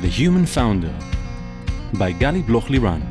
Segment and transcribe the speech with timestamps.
[0.00, 0.94] The Human Founder
[1.94, 3.02] by Gali Bloch Liran.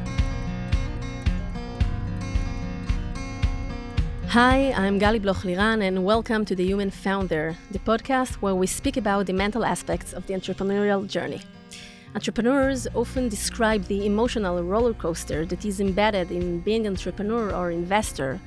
[4.29, 8.68] Hi, I'm Gali Bloch Liran, and welcome to The Human Founder, the podcast where we
[8.68, 11.41] speak about the mental aspects of the entrepreneurial journey.
[12.15, 17.69] Entrepreneurs often describe the emotional roller coaster that is embedded in being an entrepreneur or
[17.69, 18.39] investor,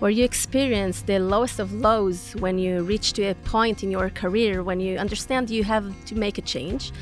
[0.00, 4.10] where you experience the lowest of lows when you reach to a point in your
[4.10, 6.92] career when you understand you have to make a change,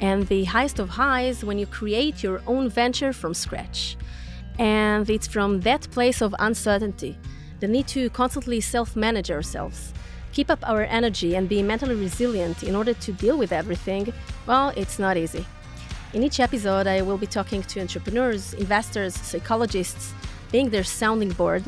[0.00, 3.96] and the highest of highs when you create your own venture from scratch.
[4.58, 7.16] And it's from that place of uncertainty
[7.60, 9.92] the need to constantly self manage ourselves,
[10.32, 14.12] keep up our energy, and be mentally resilient in order to deal with everything,
[14.46, 15.44] well, it's not easy.
[16.14, 20.12] In each episode, I will be talking to entrepreneurs, investors, psychologists,
[20.50, 21.62] being their sounding board,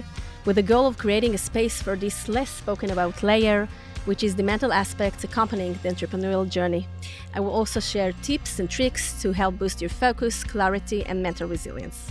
[0.44, 3.68] with the goal of creating a space for this less spoken about layer,
[4.04, 6.88] which is the mental aspects accompanying the entrepreneurial journey.
[7.34, 11.48] I will also share tips and tricks to help boost your focus, clarity, and mental
[11.48, 12.10] resilience.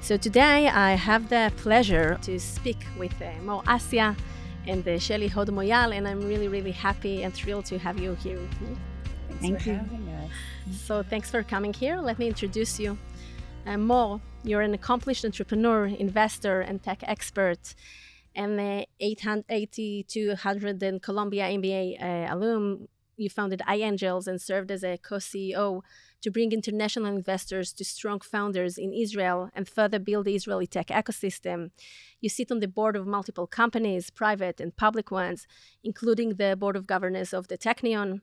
[0.00, 4.16] So today I have the pleasure to speak with uh, Mor Assia
[4.66, 8.14] and uh, Shelly Hod Moyal, and I'm really, really happy and thrilled to have you
[8.14, 8.76] here with me.
[9.28, 9.74] Thanks Thank for you.
[9.76, 10.30] having us.
[10.86, 11.96] So thanks for coming here.
[11.96, 12.98] Let me introduce you.
[13.66, 17.74] Uh, Mor, you're an accomplished entrepreneur, investor, and tech expert,
[18.36, 22.86] and the 88200 in Columbia MBA uh, alum.
[23.16, 25.80] You founded iAngels and served as a co-CEO
[26.20, 30.88] to bring international investors to strong founders in Israel and further build the Israeli tech
[30.88, 31.70] ecosystem.
[32.20, 35.46] You sit on the board of multiple companies, private and public ones,
[35.82, 38.20] including the board of governors of the Technion.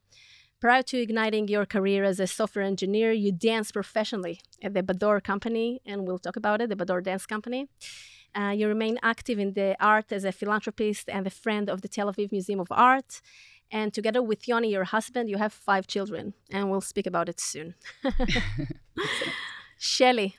[0.61, 5.19] Prior to igniting your career as a software engineer, you danced professionally at the Bat-Dor
[5.21, 7.67] company, and we'll talk about it, the Bat-Dor Dance Company.
[8.35, 11.87] Uh, you remain active in the art as a philanthropist and a friend of the
[11.87, 13.21] Tel Aviv Museum of Art.
[13.71, 17.39] And together with Yoni, your husband, you have five children, and we'll speak about it
[17.39, 17.75] soon.
[19.77, 20.37] Shelly,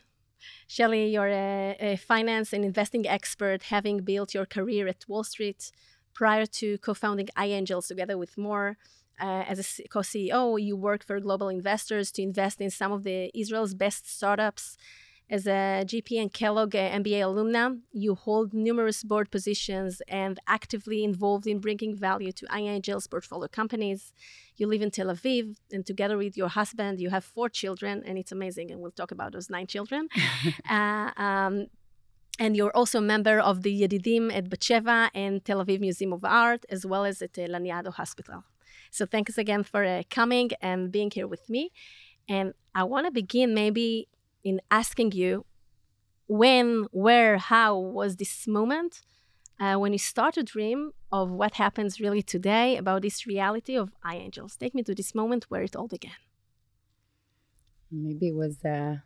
[0.66, 5.70] Shelly, you're a, a, finance and investing expert, having built your career at Wall Street
[6.14, 8.76] prior to co-founding iAngels together with Mor.
[9.20, 13.30] Uh, as a co-CEO, you work for global investors to invest in some of the
[13.34, 14.76] Israel's best startups
[15.30, 21.46] as a GP and Kellogg MBA alumna, you hold numerous board positions and actively involved
[21.46, 24.12] in bringing value to iAngel's portfolio companies.
[24.56, 28.18] You live in Tel Aviv, and together with your husband, you have four children, and
[28.18, 28.70] it's amazing.
[28.70, 30.08] And we'll talk about those nine children.
[30.70, 31.66] uh, um,
[32.38, 36.24] and you're also a member of the Yedidim at Batsheva and Tel Aviv Museum of
[36.24, 38.44] Art, as well as at the Laniado Hospital.
[38.90, 41.70] So thanks again for uh, coming and being here with me.
[42.28, 44.08] And I want to begin maybe
[44.44, 45.44] in asking you
[46.26, 49.02] when, where, how was this moment
[49.60, 53.92] uh, when you start to dream of what happens really today about this reality of
[54.04, 54.56] iAngels.
[54.58, 56.12] Take me to this moment where it all began.
[57.90, 58.96] Maybe it was uh,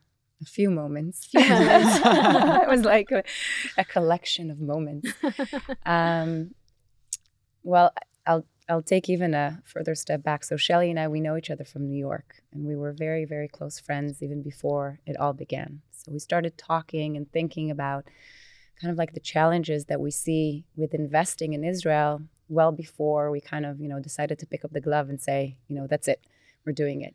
[0.41, 1.26] a few moments.
[1.26, 1.99] Few moments.
[2.05, 3.22] it was like a,
[3.76, 5.12] a collection of moments.
[5.84, 6.55] Um,
[7.62, 7.93] well,
[8.68, 10.44] I'll take even a further step back.
[10.44, 13.24] So Shelly and I, we know each other from New York, and we were very,
[13.24, 15.80] very close friends even before it all began.
[15.90, 18.04] So we started talking and thinking about
[18.80, 22.20] kind of like the challenges that we see with investing in Israel
[22.50, 25.56] well before we kind of, you know, decided to pick up the glove and say,
[25.68, 26.20] you know, that's it,
[26.64, 27.14] we're doing it.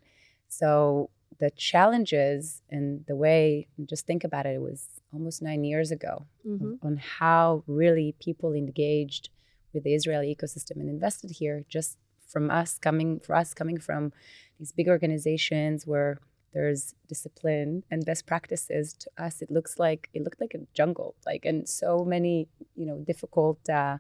[0.50, 5.92] So the challenges and the way, just think about it, it was almost nine years
[5.92, 6.74] ago mm-hmm.
[6.81, 9.30] on how really people engaged–
[9.74, 11.98] with the Israeli ecosystem and invested here just
[12.28, 14.12] from us coming for us coming from
[14.60, 16.20] these big organizations where
[16.54, 19.42] there's discipline and best practices to us.
[19.42, 23.60] It looks like it looked like a jungle like and so many you know difficult
[23.70, 23.98] uh,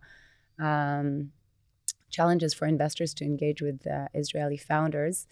[0.59, 1.31] um,
[2.09, 5.27] challenges for investors to engage with uh, israeli founders.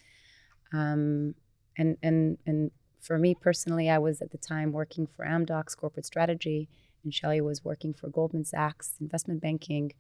[0.74, 1.36] Um,
[1.78, 6.06] and and and for me personally i was at the time working for amdocs corporate
[6.06, 6.70] strategy
[7.04, 9.92] and shelly was working for goldman sachs investment banking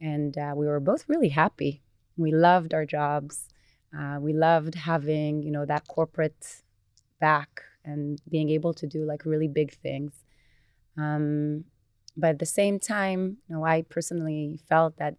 [0.00, 1.82] and uh, we were both really happy.
[2.16, 3.48] We loved our jobs.
[3.96, 6.62] Uh, we loved having, you know, that corporate
[7.20, 10.12] back and being able to do like really big things.
[10.96, 11.64] Um,
[12.16, 15.16] but at the same time, you know, I personally felt that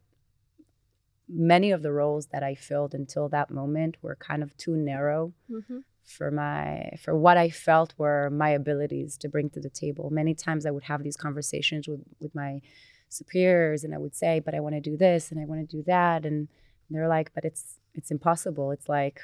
[1.28, 5.34] many of the roles that I filled until that moment were kind of too narrow
[5.50, 5.80] mm-hmm.
[6.04, 10.10] for my for what I felt were my abilities to bring to the table.
[10.10, 12.62] Many times I would have these conversations with with my
[13.10, 15.78] superiors and I would say, but I want to do this and I want to
[15.78, 16.26] do that.
[16.26, 16.48] And
[16.90, 18.72] they're like, but it's it's impossible.
[18.72, 19.20] It's like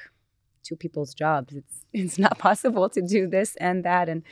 [0.62, 1.54] two people's jobs.
[1.54, 4.22] It's it's not possible to do this and that and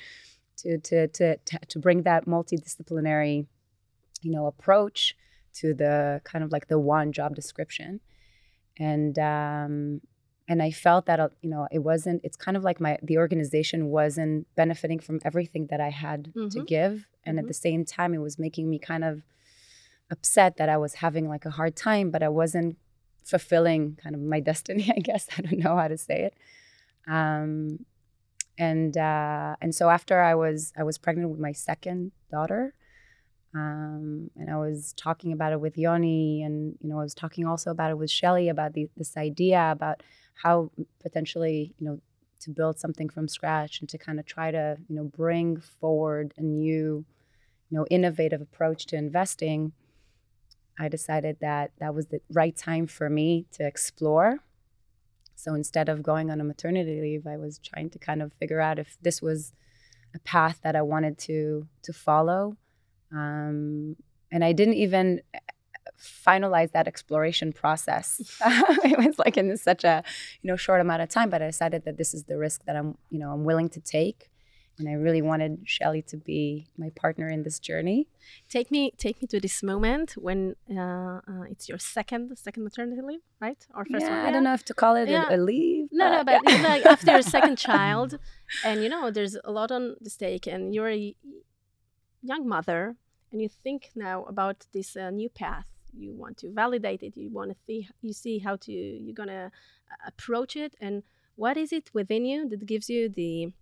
[0.59, 3.47] to to to to, to bring that multidisciplinary,
[4.23, 5.17] you know, approach
[5.55, 8.01] to the kind of like the one job description.
[8.79, 10.01] And um
[10.47, 12.21] and I felt that uh, you know it wasn't.
[12.23, 16.49] It's kind of like my the organization wasn't benefiting from everything that I had mm-hmm.
[16.49, 17.45] to give, and mm-hmm.
[17.45, 19.23] at the same time, it was making me kind of
[20.15, 22.77] upset that I was having like a hard time, but I wasn't
[23.33, 24.87] fulfilling kind of my destiny.
[24.99, 26.35] I guess I don't know how to say it.
[27.07, 27.85] Um,
[28.57, 32.63] and uh, and so after I was I was pregnant with my second daughter,
[33.55, 37.45] um, and I was talking about it with Yoni, and you know I was talking
[37.47, 40.03] also about it with Shelly about the, this idea about
[40.43, 40.71] how
[41.03, 42.01] potentially you know
[42.45, 45.49] to build something from scratch and to kind of try to you know bring
[45.81, 47.05] forward a new
[47.71, 49.73] you know innovative approach to investing
[50.79, 54.41] i decided that that was the right time for me to explore.
[55.37, 58.61] So instead of going on a maternity leave i was trying to kind of figure
[58.61, 59.53] out if this was
[60.15, 62.57] a path that i wanted to to follow.
[63.13, 63.97] Um,
[64.33, 65.21] and i didn't even
[65.99, 68.21] finalize that exploration process.
[68.85, 70.03] it was like in such a
[70.43, 72.77] you know short amount of time, but I decided that this is the risk that
[72.77, 74.31] I'm you know I'm willing to take,
[74.79, 78.09] and I really wanted Shelly to be my partner in this journey.
[78.49, 83.03] Take me take me to this moment when uh, uh, it's your second second maternity
[83.03, 83.67] leave, right?
[83.75, 84.27] Or first yeah, one?
[84.27, 85.29] I don't know if to call it yeah.
[85.31, 85.89] a, a, leave.
[85.93, 86.63] No, no, but yeah.
[86.63, 88.19] like after your second child,
[88.65, 91.15] and you know there's a lot on the stake, and you're a
[92.23, 92.97] young mother,
[93.31, 95.67] and you think now about this uh, new path
[95.97, 99.53] you want to validate it you want to see you see how to you're gonna
[99.91, 101.05] uh, approach it and
[101.37, 103.53] what is it within you that gives you the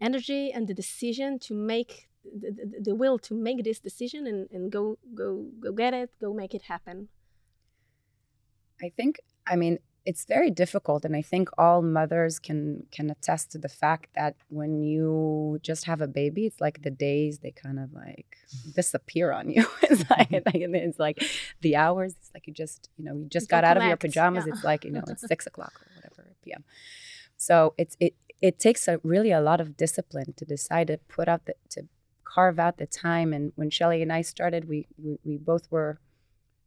[0.00, 4.48] energy and the decision to make the, the, the will to make this decision and,
[4.50, 7.08] and go go go get it go make it happen.
[8.82, 13.50] I think i mean it's very difficult and i think all mothers can can attest
[13.50, 17.50] to the fact that when you just have a baby it's like the days they
[17.50, 18.36] kind of like
[18.74, 19.66] disappear on you.
[19.82, 20.34] It's mm-hmm.
[20.54, 21.22] like it's like
[21.60, 23.96] the hours it's like you just you know you just you got out of your
[23.96, 24.52] pajamas yeah.
[24.52, 26.64] it's like you know it's six o'clock or whatever p.m
[27.36, 31.28] so it's it it takes a really a lot of discipline to decide to put
[31.28, 31.86] out the to
[32.24, 33.32] carve out the time.
[33.32, 36.00] And when shelly and i started we we, we both were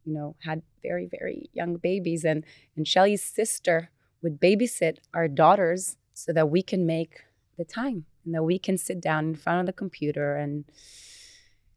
[0.04, 2.24] you know, had very, very young babies.
[2.24, 2.44] And,
[2.76, 3.90] and Shelly's sister
[4.22, 7.22] would babysit our daughters so that we can make
[7.56, 10.64] the time and that we can sit down in front of the computer and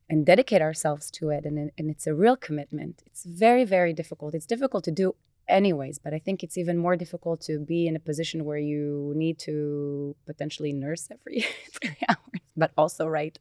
[0.09, 1.45] and dedicate ourselves to it.
[1.45, 3.01] And, and it's a real commitment.
[3.05, 4.35] It's very very difficult.
[4.35, 5.15] It's difficult to do
[5.47, 9.13] anyways but i think it's even more difficult to be in a position where you
[9.15, 13.39] need to potentially nurse every three hours but also write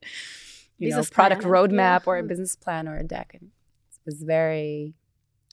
[0.79, 2.07] you business know product plan, roadmap yeah.
[2.07, 3.51] or a business plan or a deck and
[4.05, 4.95] it was very,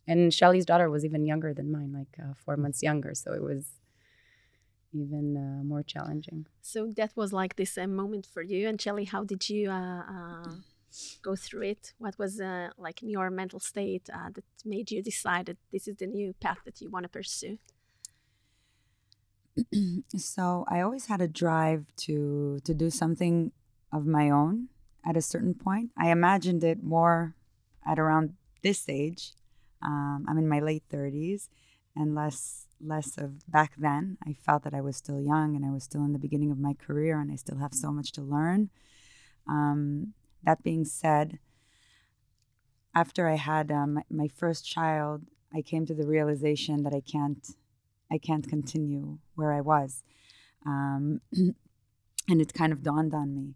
[0.08, 3.14] and Shelly's daughter was even younger than mine, like uh, four months younger.
[3.14, 3.68] So it was
[4.92, 6.48] even uh, more challenging.
[6.62, 8.68] So that was like this uh, moment for you.
[8.68, 10.52] And Shelly, how did you uh, uh,
[11.22, 11.94] go through it?
[11.98, 15.98] What was uh, like in your mental state that made you decide that this is
[15.98, 17.58] the new path that you want to pursue?
[20.18, 23.52] so I always had a drive to to do something
[23.92, 24.70] of my own
[25.06, 25.92] at a certain point.
[25.98, 27.36] I imagined it more
[27.86, 29.34] at around this age.
[29.82, 31.48] Um, I'm in my late 30s,
[31.96, 34.18] and less less of back then.
[34.26, 36.60] I felt that I was still young and I was still in the beginning of
[36.60, 38.70] my career, and I still have so much to learn.
[39.48, 40.14] Um,
[40.44, 41.40] that being said,
[42.96, 47.46] after I had um, my first child, I came to the realization that I can't
[48.12, 50.04] I can't continue where I was,
[50.66, 51.22] um,
[52.28, 53.54] and it kind of dawned on me.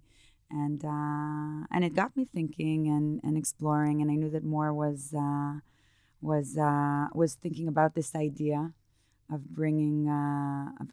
[0.52, 4.02] And uh, and it got me thinking and, and exploring.
[4.02, 5.60] And I knew that Mor was uh,
[6.22, 8.74] was uh, was thinking about this idea
[9.32, 10.90] of bringing uh, of,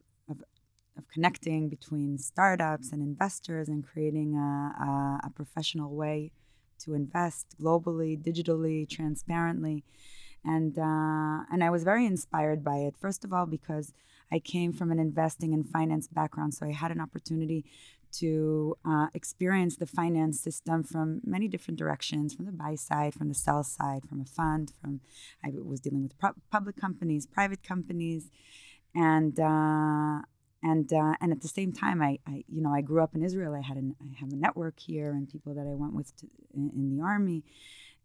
[1.00, 6.19] of, connecting between startups and investors and creating a, a, a professional way
[6.85, 9.85] to invest globally, digitally, transparently,
[10.45, 12.95] and uh, and I was very inspired by it.
[12.99, 13.87] First of all, because
[14.33, 17.64] I came from an investing and finance background, so I had an opportunity
[18.12, 23.28] to uh, experience the finance system from many different directions from the buy side, from
[23.28, 25.00] the sell side, from a fund, from
[25.45, 28.30] I was dealing with pro- public companies, private companies,
[28.95, 30.23] and uh,
[30.62, 33.23] and uh, and at the same time, I, I you know I grew up in
[33.23, 33.55] Israel.
[33.55, 36.26] I had an, I have a network here and people that I went with to,
[36.55, 37.45] in, in, the army,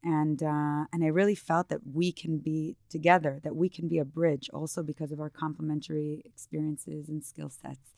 [0.04, 4.00] and uh, and I really felt that we can be together, that we can be
[4.00, 7.96] a bridge, also because of our complementary experiences and skill sets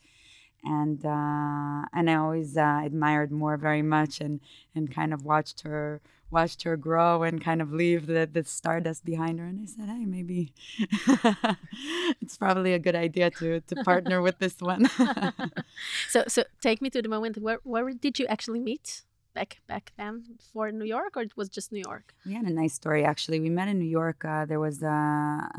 [0.64, 4.40] and uh, and I always uh, admired Mor very much and
[4.76, 9.06] and kind of watched her watched her grow and kind of leave the, the stardust
[9.06, 10.54] behind her and I said hey maybe
[12.22, 14.90] it's probably a good idea to to partner with this one
[16.10, 19.04] so so take me to the moment where where did you actually meet
[19.38, 20.16] back back then
[20.52, 22.06] for New York, or it was just New York?
[22.26, 23.40] We had a nice story actually.
[23.48, 24.20] We met in New York.
[24.34, 24.98] Uh, there was a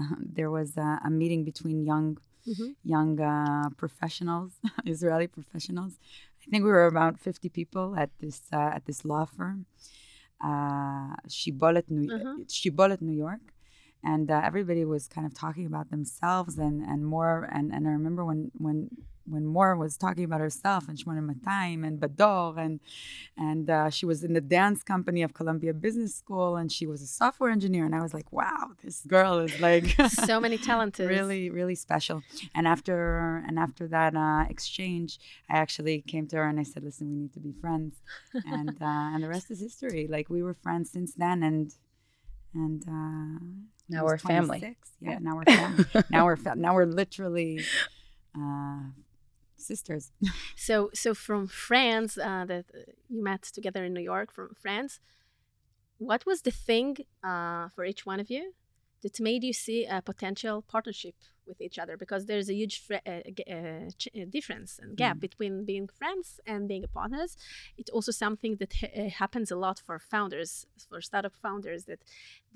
[0.38, 2.75] there was a, a meeting between young Mhm.
[2.85, 4.52] young uh, professionals,
[4.95, 5.93] Israeli professionals.
[6.43, 9.67] I think we were about fifty people at this uh, at this law firm,
[10.43, 12.09] uh, Shibolet, New.
[12.47, 13.45] Shibolet, New York,
[14.02, 17.49] and uh, everybody was kind of talking about themselves and and Mor.
[17.57, 18.78] And, and I remember when when
[19.30, 22.80] when Mor was talking about herself and Shmona Matayim and Bat-Dor and
[23.37, 27.02] and uh, she was in the dance company of Columbia Business School and she was
[27.02, 31.08] a software engineer and I was like, wow, this girl is like so many talented.
[31.08, 32.23] really really special.
[32.54, 32.99] And after
[33.47, 35.18] and after that uh, exchange,
[35.50, 37.92] I actually came to her and I said, listen, we need to be friends,
[38.47, 40.06] and uh, and the rest is history.
[40.08, 41.73] Like we were friends since then and.
[42.54, 43.38] And uh,
[43.90, 44.58] Now we're family.
[44.61, 44.90] 26.
[45.00, 45.18] Yeah, Yeah.
[45.20, 45.85] now we're family.
[46.11, 47.61] now we're fa- now we're literally
[48.35, 48.80] uh,
[49.59, 50.12] sisters.
[50.57, 55.00] So, so from France uh, that uh, you met together in New York, from France,
[55.99, 58.55] what was the thing uh, for each one of you
[59.02, 61.14] that made you see a potential partnership
[61.47, 61.97] with each other?
[61.97, 65.21] Because there's a huge fr- uh, g- uh, ch- uh, difference and gap Mm.
[65.21, 67.37] between being friends and being partners.
[67.76, 72.00] It's also something that ha- uh, happens a lot for founders, for startup founders, that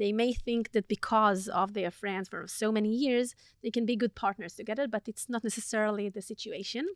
[0.01, 3.97] they may think that because of their friends for so many years, they can be
[3.97, 6.87] good partners together, but it's not necessarily the situation.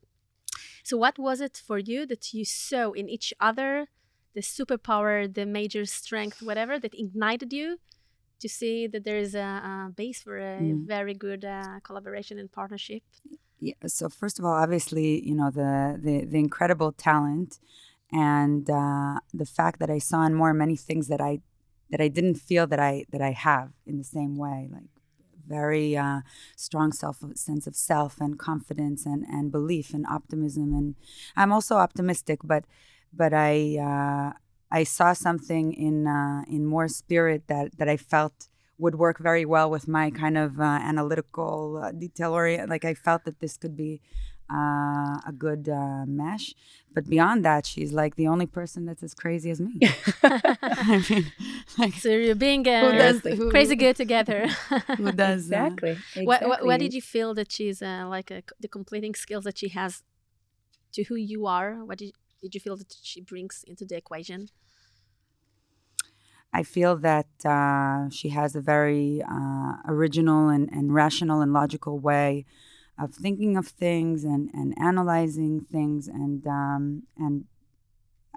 [0.83, 3.87] So, what was it for you that you saw in each other,
[4.35, 7.79] the superpower, the major strength, whatever, that ignited you
[8.40, 10.87] to see that there is a, a base for a Mm.
[10.87, 13.02] very good uh, collaboration and partnership?
[13.61, 13.75] Yeah.
[13.87, 17.59] So first of all, obviously, you know the the, the incredible talent,
[18.12, 21.40] and uh, the fact that I saw in Mor many things that I
[21.90, 24.90] that I didn't feel that I that I have in the same way, like
[25.47, 26.21] very uh,
[26.57, 30.75] strong self sense of self and confidence and and belief and optimism.
[30.75, 30.95] And
[31.37, 32.64] I'm also optimistic, but
[33.12, 34.33] but I uh,
[34.71, 39.45] I saw something in uh, in Mor spirit that that I felt would work very
[39.45, 42.69] well with my kind of uh, analytical uh, detail orient.
[42.69, 44.01] Like I felt that this could be
[44.53, 46.55] uh, a good uh, mesh.
[46.95, 49.81] But beyond that, she's like the only person that's as crazy as me.
[50.23, 51.33] I mean,
[51.79, 54.47] like, So you're being Who uh, does- who- crazy good together.
[54.97, 55.99] who does uh, Exactly.
[56.25, 59.59] What, what, what did you feel that she's uh, like a, the completing skills that
[59.59, 60.03] she has
[60.93, 61.85] to who you are?
[61.85, 62.13] What did,
[62.47, 64.50] did you feel that she brings into the equation?
[66.53, 71.99] I feel that uh, she has a very uh, original and, and rational and logical
[71.99, 72.47] way
[72.97, 77.47] of thinking of things and, and analyzing things and um, and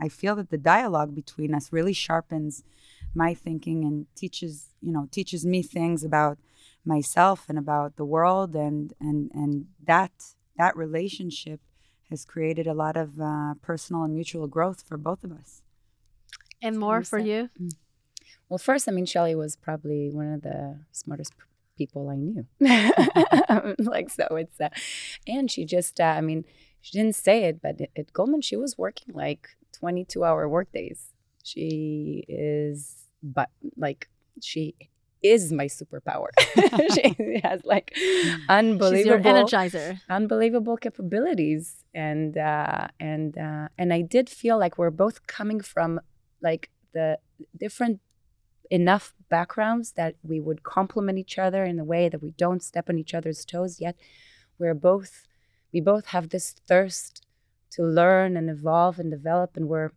[0.01, 2.63] I feel that the dialogue between us really sharpens
[3.13, 6.39] my thinking and teaches you know teaches me things about
[6.83, 10.11] myself and about the world and and and that
[10.57, 11.61] that relationship
[12.09, 15.61] has created a lot of uh, personal and mutual growth for both of us.
[16.61, 17.25] And Mor for 100%.
[17.25, 17.49] you?
[18.49, 21.43] Well, first, I mean, Shelly was probably one of the smartest p-
[21.77, 22.45] people I knew.
[23.79, 24.69] like, so it's, uh,
[25.27, 26.45] and she just, uh, I mean,
[26.81, 31.13] she didn't say it, but at- at Goldman, she was working like 22 hour workdays.
[31.43, 34.09] She is, but like,
[34.41, 34.75] she
[35.21, 36.27] is my superpower.
[36.95, 39.99] she has like She's your unbelievable energizer.
[40.09, 45.99] unbelievable capabilities and uh and uh and i did feel like we're both coming from
[46.41, 47.17] like the
[47.57, 47.99] different
[48.69, 52.89] enough backgrounds that we would complement each other in a way that we don't step
[52.89, 53.95] on each other's toes yet
[54.59, 55.27] we're both
[55.73, 57.25] we both have this thirst
[57.71, 59.91] to learn and evolve and develop and we're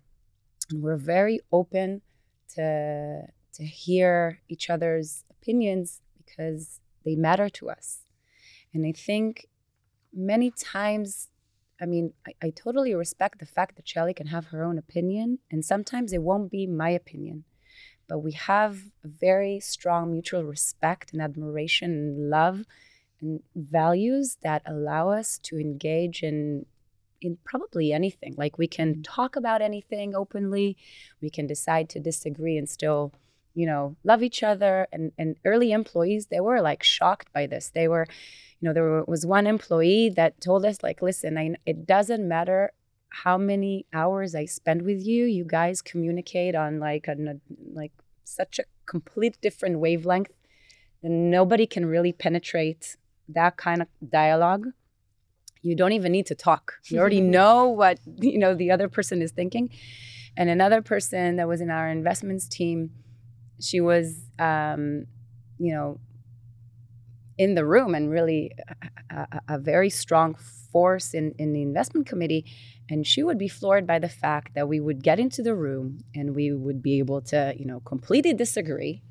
[0.70, 2.00] and we're very open
[2.54, 8.00] to to hear each other's opinions because they matter to us.
[8.74, 9.48] And i think
[10.14, 11.28] many times
[11.80, 15.38] i mean I, I totally respect the fact that Shelly can have her own opinion
[15.50, 17.44] and sometimes it won't be my opinion.
[18.08, 22.66] But we have a very strong mutual respect and admiration and love
[23.20, 26.66] and values that allow us to engage in
[27.22, 28.34] in probably anything.
[28.36, 29.02] Like we can mm-hmm.
[29.02, 30.76] talk about anything openly.
[31.20, 33.12] We can decide to disagree and still
[33.54, 37.70] you know love each other and and early employees they were like shocked by this.
[37.74, 38.06] They were
[38.60, 42.72] you know there was one employee that told us like listen I, it doesn't matter
[43.24, 47.14] how many hours i spend with you you guys communicate on like a
[47.74, 47.92] like
[48.24, 50.32] such a complete different wavelength
[51.02, 52.96] and nobody can really penetrate
[53.28, 54.68] that kind of dialogue.
[55.62, 56.74] You don't even need to talk.
[56.86, 59.70] You already know what you know the other person is thinking.
[60.36, 62.90] And another person that was in our investments team
[63.62, 65.06] she was um,
[65.58, 66.00] you know
[67.38, 68.52] in the room and really
[69.10, 70.34] a, a, very strong
[70.70, 72.44] force in, in the investment committee.
[72.88, 76.00] And she would be floored by the fact that we would get into the room
[76.14, 79.02] and we would be able to, you know, completely disagree.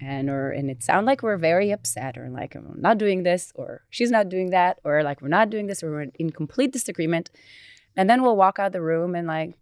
[0.00, 3.52] And or and it sound like we're very upset or like I'm not doing this
[3.54, 6.72] or she's not doing that or like we're not doing this or we're in complete
[6.72, 7.30] disagreement.
[7.96, 9.54] And then we'll walk out the room and like,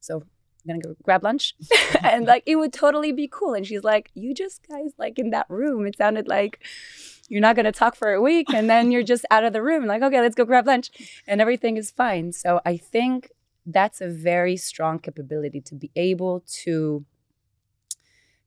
[0.00, 0.22] so
[0.62, 1.54] I'm gonna go grab lunch.
[2.02, 3.54] and like it would totally be cool.
[3.54, 6.60] And she's like, You just guys like in that room, it sounded like
[7.28, 9.86] you're not gonna talk for a week and then you're just out of the room,
[9.86, 10.90] like, okay, let's go grab lunch.
[11.26, 12.32] And everything is fine.
[12.32, 13.30] So I think
[13.66, 17.04] that's a very strong capability to be able to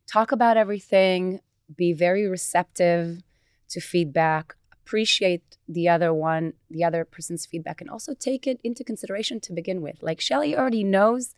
[0.05, 1.39] talk about everything,
[1.75, 3.23] be very receptive
[3.69, 8.83] to feedback, appreciate the other one, the other person's feedback, and also take it into
[8.83, 10.03] consideration to begin with.
[10.03, 11.35] Like Shelly already knows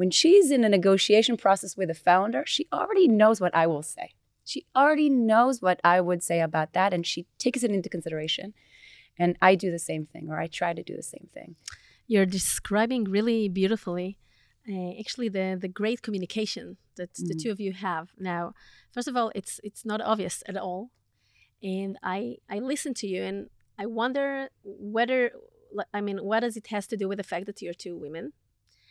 [0.00, 3.82] when she's in a negotiation process with a founder, she already knows what I will
[3.82, 4.14] say.
[4.46, 8.54] She already knows what I would say about that, and she takes it into consideration.
[9.18, 11.56] And I do the same thing, or I try to do the same thing.
[12.06, 14.16] You're describing really beautifully,
[14.66, 17.28] uh, actually, the the great communication that mm-hmm.
[17.28, 18.04] the two of you have.
[18.18, 18.54] Now,
[18.94, 20.82] first of all, it's it's not obvious at all,
[21.62, 24.48] and I I listen to you, and I wonder
[24.96, 25.32] whether
[25.92, 28.32] I mean, what does it has to do with the fact that you're two women?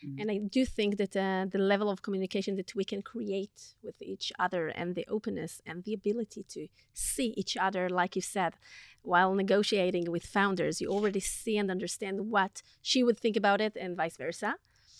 [0.04, 0.20] Mm.
[0.20, 4.00] And I do think that uh, the level of communication that we can create with
[4.00, 8.54] each other and the openness and the ability to see each other, like you said,
[9.02, 13.76] while negotiating with founders, you already see and understand what she would think about it
[13.76, 14.54] and vice versa.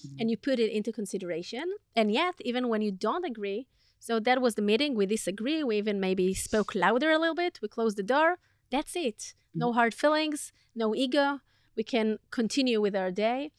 [0.07, 0.21] Mm.
[0.21, 1.64] And you put it into consideration.
[1.95, 3.66] And yet, even when you don't agree,
[3.99, 7.59] so that was the meeting, we disagree, we even maybe spoke louder a little bit,
[7.61, 8.38] we closed the door.
[8.71, 9.35] That's it.
[9.54, 9.75] No mm.
[9.75, 11.40] hard feelings, no ego.
[11.76, 13.52] We can continue with our day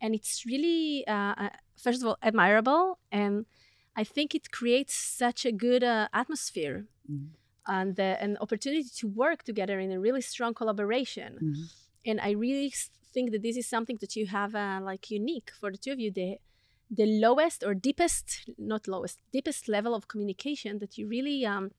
[0.00, 3.46] and it's really uh, uh, first of all admirable and
[3.96, 7.26] i think it creates such a good uh, atmosphere mm-hmm.
[7.66, 11.64] and uh, an opportunity to work together in a really strong collaboration mm-hmm.
[12.04, 12.72] and i really
[13.12, 16.00] think that this is something that you have uh, like unique for the two of
[16.00, 16.38] you the
[16.90, 21.70] the lowest or deepest not lowest deepest level of communication that you really um,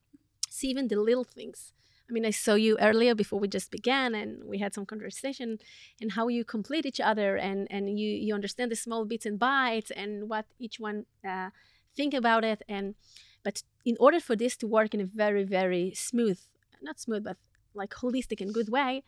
[0.49, 1.73] see even the little things
[2.09, 5.59] I mean, I saw you earlier before we just began, and we had some conversation,
[6.01, 9.39] and how you complete each other, and and you you understand the small bits and
[9.39, 11.49] bytes, and what each one uh,
[11.95, 12.95] think about it, and
[13.43, 16.39] but in order for this to work in a very very smooth,
[16.81, 17.37] not smooth, but
[17.73, 19.03] like holistic and good way,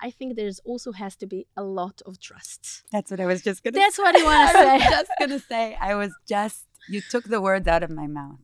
[0.00, 2.84] I think there's also has to be a lot of trust.
[2.92, 3.78] That's what I was just gonna.
[3.78, 4.02] That's say.
[4.02, 4.68] what you want to say.
[4.70, 5.76] I was just gonna say.
[5.80, 8.38] I was just you took the words out of my mouth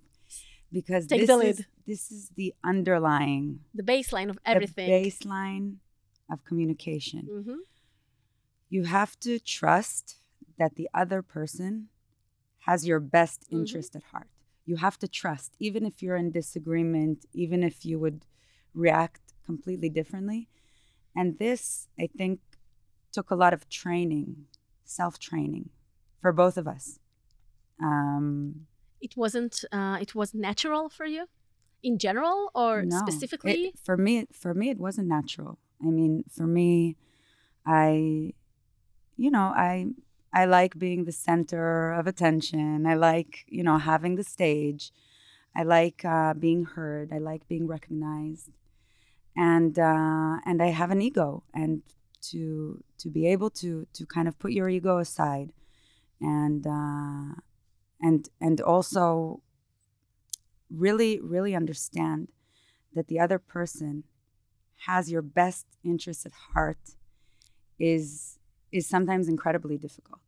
[0.72, 4.90] because Take this is this is the underlying the baseline of everything.
[4.90, 5.76] The baseline
[6.30, 7.28] of communication.
[7.30, 7.56] Mm-hmm.
[8.70, 10.16] You have to trust
[10.58, 11.88] that the other person
[12.60, 13.60] has your best mm-hmm.
[13.60, 14.06] interest mm-hmm.
[14.06, 14.28] at heart.
[14.66, 18.24] You have to trust, even if you're in disagreement, even if you would
[18.72, 20.48] react completely differently.
[21.14, 22.40] And this, I think,
[23.12, 24.46] took a lot of training,
[24.84, 25.68] self training
[26.18, 26.98] for both of us.
[27.80, 28.66] Um,
[29.00, 31.26] it wasn't, uh, it was natural for you?
[31.84, 33.66] In general or no, specifically?
[33.66, 35.58] It, for me, for me, it wasn't natural.
[35.80, 36.96] I mean, for me,
[37.66, 38.32] I,
[39.16, 39.86] you know, I
[40.32, 42.86] I like being the center of attention.
[42.86, 44.90] I like, you know, having the stage.
[45.54, 47.12] I like uh, being heard.
[47.12, 48.50] I like being recognized,
[49.36, 51.82] and uh, and I have an ego, and
[52.30, 55.52] to to be able to to kind of put your ego aside,
[56.20, 57.38] and uh,
[58.00, 59.40] and and also
[60.70, 62.28] really, really understand
[62.94, 64.04] that the other person
[64.86, 66.96] has your best interests at heart
[67.78, 68.38] is
[68.72, 70.20] is sometimes incredibly difficult.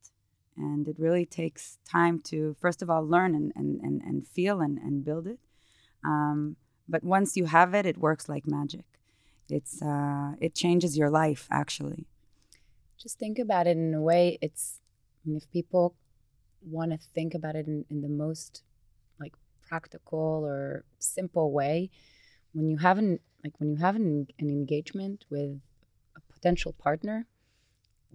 [0.56, 4.60] And it really takes time to, first of all, learn and, and, and, and feel
[4.60, 5.40] and, and build it.
[6.04, 6.56] Um,
[6.88, 8.84] but once you have it, it works like magic.
[9.48, 12.06] It's uh, it changes your life actually.
[12.98, 14.38] Just think about it in a way.
[14.40, 14.80] It's
[15.26, 15.94] if people
[16.62, 18.62] want to think about it in, in the most
[19.66, 21.90] practical or simple way
[22.52, 25.60] when you have an like when you have an, an engagement with
[26.16, 27.26] a potential partner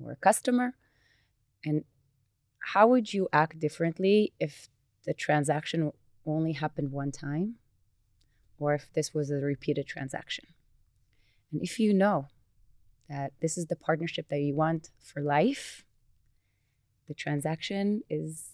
[0.01, 0.73] or a customer
[1.63, 1.83] and
[2.73, 4.69] how would you act differently if
[5.05, 5.91] the transaction
[6.25, 7.55] only happened one time
[8.59, 10.45] or if this was a repeated transaction?
[11.51, 12.27] And if you know
[13.09, 15.83] that this is the partnership that you want for life
[17.11, 18.51] the transaction is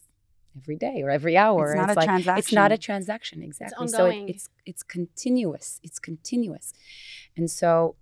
[0.58, 1.72] every day or every hour.
[1.72, 2.40] It's not it's a like, transaction.
[2.40, 3.86] It's not a transaction, exactly.
[3.86, 5.80] It's so it, it's it's continuous.
[5.84, 6.74] It's continuous,
[7.36, 7.96] and so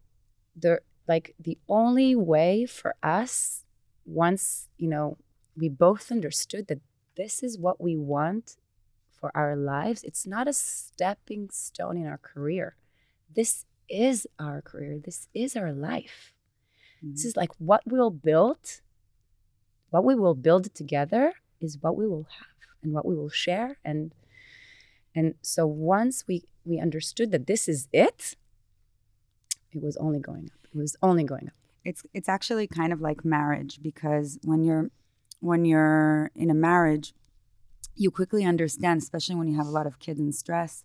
[0.55, 3.63] the like the only way for us
[4.05, 5.17] once you know
[5.57, 6.79] we both understood that
[7.17, 8.57] this is what we want
[9.11, 10.03] for our lives.
[10.03, 12.75] It's not a stepping stone in our career.
[13.33, 14.99] This is our career.
[15.03, 16.33] This is our life.
[17.03, 17.11] Mm-hmm.
[17.13, 18.81] This is like what we'll build,
[19.89, 21.33] what we will build together
[21.65, 22.47] is what we will have
[22.82, 23.78] and what we will share.
[23.84, 24.13] And
[25.13, 28.36] and so once we we understood that this is it,
[29.71, 30.67] it was only going up.
[30.73, 31.54] It was only going up.
[31.84, 34.89] It's it's actually kind of like marriage because when you're
[35.39, 37.13] when you're in a marriage,
[37.95, 40.84] you quickly understand, especially when you have a lot of kids and stress,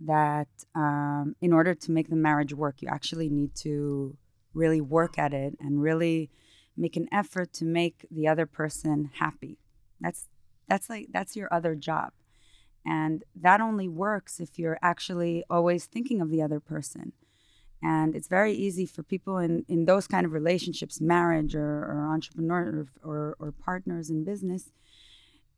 [0.00, 4.16] that um, in order to make the marriage work, you actually need to
[4.54, 6.30] really work at it and really
[6.76, 9.58] make an effort to make the other person happy.
[10.00, 10.28] That's
[10.68, 12.12] that's like that's your other job.
[12.84, 17.12] And that only works if you're actually always thinking of the other person.
[17.82, 22.08] And it's very easy for people in, in those kind of relationships, marriage or, or
[22.10, 24.70] entrepreneur or, or, or partners in business,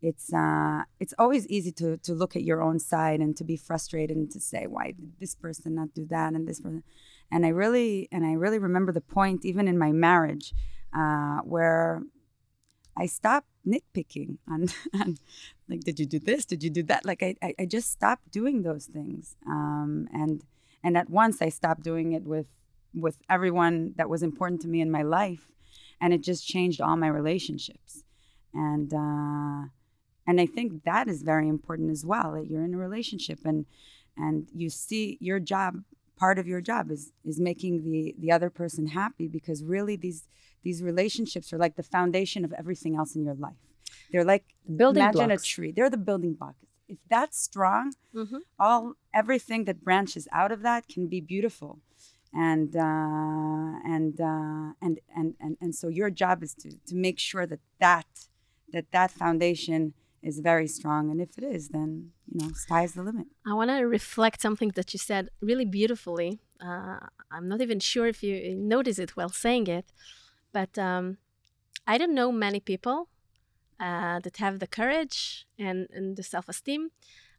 [0.00, 3.56] it's uh, it's always easy to to look at your own side and to be
[3.56, 6.84] frustrated and to say why did this person not do that and this person
[7.32, 10.54] and I really and I really remember the point even in my marriage
[10.96, 12.02] uh, where
[12.96, 14.68] I stopped nitpicking on
[15.68, 16.44] like did you do this?
[16.44, 17.04] Did you do that?
[17.04, 20.42] Like I I, I just stopped doing those things um, and
[20.82, 22.46] and at once I stopped doing it with
[22.94, 25.52] with everyone that was important to me in my life
[26.00, 28.04] and it just changed all my relationships.
[28.54, 29.68] And uh,
[30.26, 33.66] and I think that is very important as well that you're in a relationship and
[34.16, 35.82] and you see your job
[36.16, 40.26] part of your job is is making the the other person happy because really these
[40.62, 43.56] these relationships are like the foundation of everything else in your life.
[44.10, 44.44] They're like
[44.76, 45.42] building imagine blocks.
[45.42, 45.72] a tree.
[45.74, 46.60] They're the building blocks.
[46.88, 48.40] If that's strong Mhm.
[48.58, 51.80] all everything that branches out of that can be beautiful.
[52.32, 57.18] And uh, and, uh, and and and and so your job is to to make
[57.18, 58.06] sure that that
[58.72, 61.02] that that foundation is very strong.
[61.10, 61.90] And if it is then
[62.32, 63.26] you know sky's the limit.
[63.46, 66.30] I want to reflect something that you said really beautifully.
[66.68, 66.98] Uh,
[67.34, 68.34] I'm not even sure if you
[68.76, 69.86] notice it while saying it,
[70.52, 71.18] but um,
[71.86, 73.08] I don't know many people
[73.80, 76.90] uh, that have the courage and, and the self esteem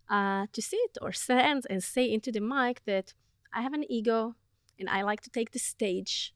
[0.10, 3.14] uh, to sit or stand and say into the mic that
[3.54, 4.36] I have an ego
[4.80, 6.34] and I like to take the stage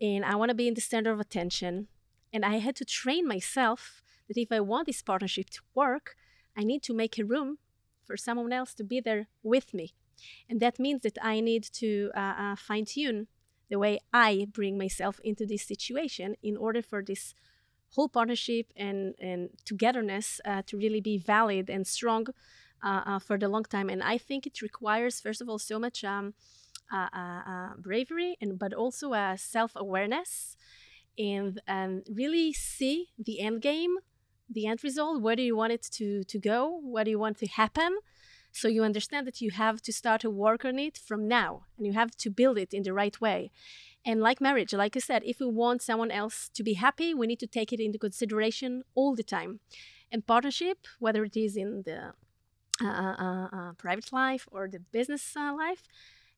[0.00, 1.88] and I want to be in the center of attention.
[2.32, 6.16] And I had to train myself that if I want this partnership to work,
[6.56, 7.58] I need to make a room
[8.04, 9.94] for someone else to be there with me.
[10.48, 13.28] And that means that I need to uh, uh, fine tune
[13.72, 17.34] the way I bring myself into this situation in order for this
[17.94, 22.26] whole partnership and, and togetherness uh, to really be valid and strong
[22.82, 23.88] uh, uh, for the long time.
[23.88, 26.34] And I think it requires, first of all, so much um,
[26.92, 30.56] uh, uh, bravery and but also uh, self awareness
[31.16, 33.96] and um, really see the end game
[34.50, 37.38] the end result where do you want it to to go what do you want
[37.38, 37.98] to happen
[38.52, 41.86] so you understand that you have to start to work on it from now and
[41.86, 43.50] you have to build it in the right way
[44.04, 47.26] and like marriage like i said if we want someone else to be happy we
[47.26, 49.60] need to take it into consideration all the time
[50.10, 52.12] and partnership whether it is in the
[52.82, 55.82] uh, uh, uh, private life or the business uh, life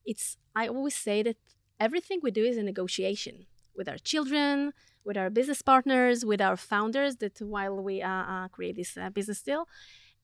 [0.05, 1.37] it's i always say that
[1.79, 4.73] everything we do is a negotiation with our children
[5.05, 9.09] with our business partners, with our founders, that while we uh, uh, create this uh,
[9.09, 9.67] business deal.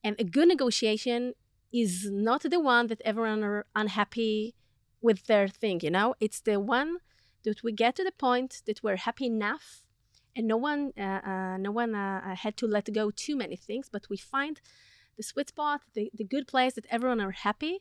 [0.04, 1.34] And a good negotiation
[1.72, 4.54] is not the one that everyone are unhappy
[5.00, 6.14] with their thing, you know?
[6.20, 6.98] It's the one
[7.44, 9.82] that we get to the point that we're happy enough
[10.34, 13.88] and no one, uh, uh, no one uh, had to let go too many things,
[13.90, 14.60] but we find
[15.16, 17.80] the sweet spot, the, the good place that everyone are happy.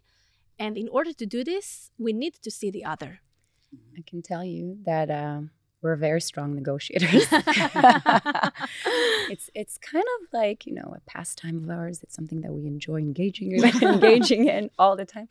[0.60, 3.22] And in order to do this, we need to see the other.
[3.98, 7.26] I can tell you that um, we're very strong negotiators.
[9.30, 12.02] it's it's kind of like you know a pastime of ours.
[12.04, 15.28] It's something that we enjoy engaging in, engaging in all the time.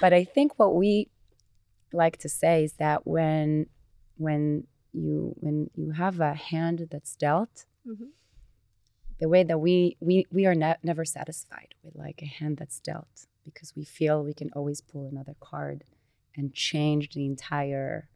[0.00, 1.08] But I think what we
[1.92, 3.66] like to say is that when
[4.16, 8.08] when you when you have a hand that's dealt, Mhm.
[9.20, 12.80] the way that we we we are ne- never satisfied with like a hand that's
[12.80, 15.84] dealt because we feel we can always pull another card
[16.36, 18.08] and change the entire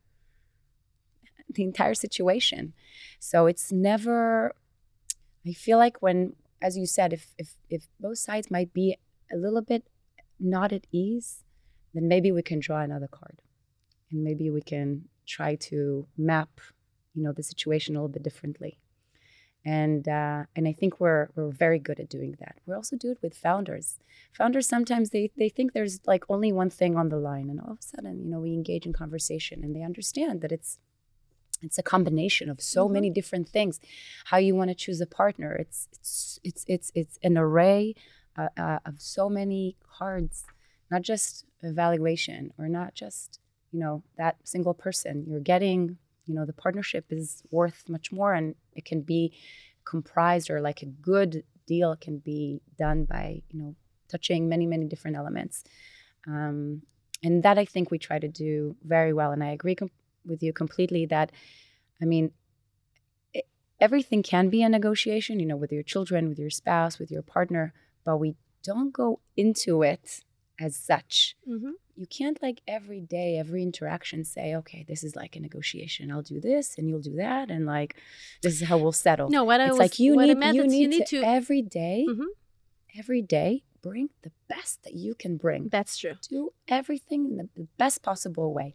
[1.55, 2.73] the entire situation.
[3.19, 4.55] So it's never
[5.47, 8.97] I feel like when as you said if if if both sides might be
[9.33, 9.85] a little bit
[10.39, 11.45] not at ease,
[11.95, 13.43] then maybe we can draw another card.
[14.11, 16.61] And maybe we can try to map,
[17.15, 18.79] you know, the situation a little bit differently.
[19.65, 22.57] And uh, and I think we're we're very good at doing that.
[22.65, 23.99] We also do it with founders.
[24.33, 27.73] Founders sometimes they they think there's like only one thing on the line, and all
[27.73, 30.79] of a sudden, you know, we engage in conversation, and they understand that it's
[31.63, 32.93] it's a combination of so Mhm.
[32.93, 33.81] many different things.
[34.27, 35.53] How you want to choose a partner?
[35.55, 37.95] It's it's it's it's it's an array
[38.37, 40.45] uh, uh, of so many cards,
[40.91, 43.39] not just evaluation or not just
[43.73, 48.33] you know that single person you're getting you know the partnership is worth much more
[48.35, 49.33] and it can be
[49.85, 53.75] comprised or like a good deal can be done by you know
[54.09, 55.65] touching many many different elements
[56.27, 56.83] um,
[57.23, 59.91] and that i think we try to do very well and i agree com-
[60.27, 61.31] with you completely that
[62.03, 62.33] i mean
[63.33, 63.47] it,
[63.81, 67.23] everything can be a negotiation you know with your children with your spouse with your
[67.23, 67.73] partner
[68.05, 70.21] but we don't go into it
[70.61, 71.73] as such Mhm.
[71.97, 76.23] you can't like every day every interaction say okay this is like a negotiation i'll
[76.23, 77.97] do this and you'll do that and like
[78.43, 80.55] this is how we'll settle No, what I it's was like you what I need
[80.57, 81.27] you need, you need to, to.
[81.27, 82.27] every day, Mhm.
[82.99, 86.15] every day bring the best that you can bring That's true.
[86.29, 88.75] do everything in the, the best possible way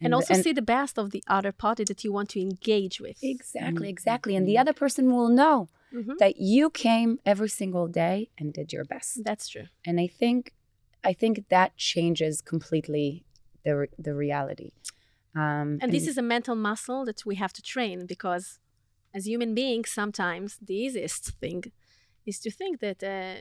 [0.00, 3.18] And, also see the best of the other party that you want to engage with.
[3.22, 3.96] exactly Mm.
[3.96, 6.18] exactly and the other person will know Mhm.
[6.18, 9.66] that you came every single day and did your best That's true.
[9.86, 10.52] and i think
[11.10, 13.24] i think that changes completely
[13.64, 14.70] the re- the reality
[15.42, 18.46] um And this is a mental muscle that we have to train because,
[19.16, 21.60] as human beings, sometimes the easiest thing
[22.30, 23.36] is to think that uh,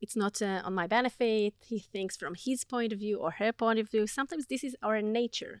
[0.00, 1.54] it's not uh, on my benefit.
[1.66, 4.06] He thinks from his point of view or her point of view.
[4.06, 5.60] Sometimes this is our nature,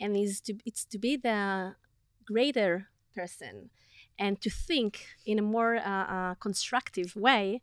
[0.00, 1.74] and is to it's to be the
[2.24, 3.70] greater person
[4.18, 5.80] and to think in a more uh,
[6.16, 7.60] uh, constructive way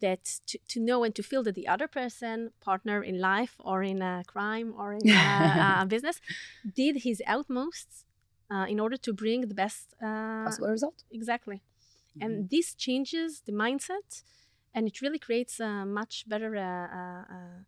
[0.00, 3.82] that to, to know and to feel that the other person partner in life or
[3.82, 6.20] in a crime or in a, a business
[6.74, 8.04] did his utmost
[8.50, 11.62] uh, in order to bring the best uh, possible result exactly
[12.16, 12.26] Mm-hmm.
[12.26, 14.22] and this changes the mindset
[14.74, 17.58] and it really creates a much better uh, uh, uh,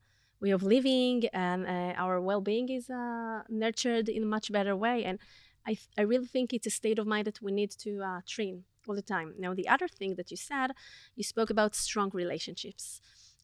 [0.41, 1.67] way of living and
[1.97, 2.89] our well-being is
[3.49, 5.05] nurtured in a much better way.
[5.05, 5.19] And
[5.67, 8.65] I, th- I really think it's a state of mind that we need to train
[8.87, 9.35] all the time.
[9.39, 10.73] Now the other thing that you said
[11.15, 13.01] you spoke about strong relationships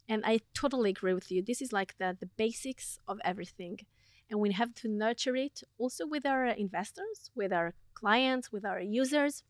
[0.08, 1.42] and i totally agree with you.
[1.42, 3.78] This is like the, the basics of everything.
[4.28, 8.80] And we have to nurture it also with our investors with our clients with our
[8.80, 9.44] users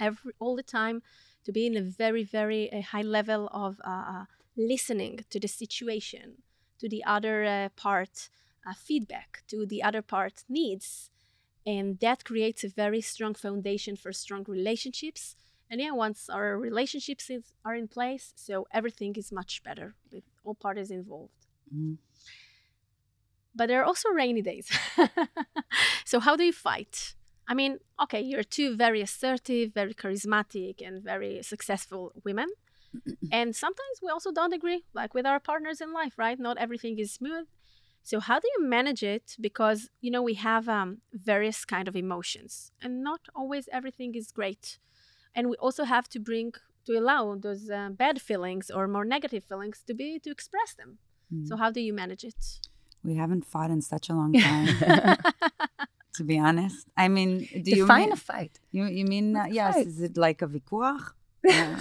[0.00, 1.02] every all the time
[1.44, 4.24] to be in a very very uh, high level of uh, uh,
[4.56, 6.42] listening to the situation
[6.78, 8.28] to the other uh, part
[8.66, 11.10] uh, feedback to the other part needs.
[11.66, 15.36] And that creates a very strong foundation for strong relationships.
[15.70, 20.24] And yeah once our relationships is, are in place so everything is much better with
[20.44, 21.46] all parties involved.
[21.74, 21.98] Mhm.
[23.54, 24.68] but there are also rainy days.
[26.04, 27.14] So how do you fight
[27.48, 32.48] i mean okay you're two very assertive very charismatic and very successful women.
[33.32, 36.38] And sometimes we also don't agree like with our partners in life right?
[36.38, 37.46] Not everything is smooth.
[38.02, 39.36] So how do you manage it?
[39.40, 44.30] Because you know we have um, various kind of emotions and not always everything is
[44.30, 44.78] great.
[45.34, 46.52] And we also have to bring
[46.86, 50.98] to allow those uh, bad feelings or more negative feelings to be to express them.
[51.32, 51.48] Mm.
[51.48, 52.60] so how do you manage it?
[53.02, 54.68] We haven't fought in such a long time,
[56.14, 56.86] to be honest.
[56.96, 57.30] I mean,
[57.64, 59.74] do you define mean, a fight you, you mean uh, yes?
[59.74, 59.86] fight?
[59.86, 61.12] Is it like a vikuach?
[61.44, 61.78] Yeah.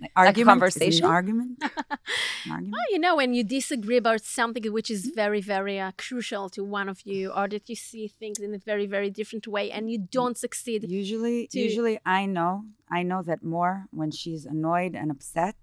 [0.00, 0.38] like a argument?
[0.38, 1.04] Is conversation?
[1.06, 1.52] Argument?
[2.50, 2.72] Argument?
[2.72, 6.64] Well, you know, when you disagree about something which is very, very uh, crucial to
[6.64, 9.90] one of you, or that you see things in a very, very different way, and
[9.90, 10.84] you don't succeed.
[10.88, 15.56] Usually, to- usually I know, I know that Mor when she's annoyed and upset.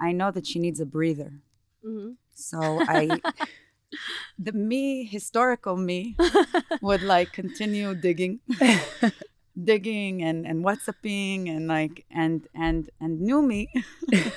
[0.00, 1.32] I know that she needs a breather.
[1.84, 2.16] Mhm.
[2.34, 2.58] So
[2.96, 3.20] I,
[4.38, 6.16] the me, historical me,
[6.82, 8.40] would like continue digging,
[9.64, 13.68] digging and and WhatsApping and like and and and new me,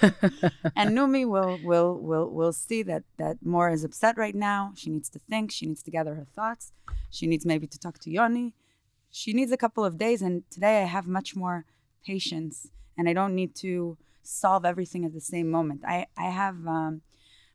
[0.76, 4.74] and new me will will will will see that that Mor is upset right now.
[4.76, 5.52] She needs to think.
[5.52, 6.72] She needs to gather her thoughts.
[7.10, 8.54] She needs maybe to talk to Yoni.
[9.12, 11.66] She needs a couple of days, and today I have much more
[12.06, 15.82] patience, and I don't need to solve everything at the same moment.
[15.88, 16.68] I I have.
[16.68, 17.02] Um,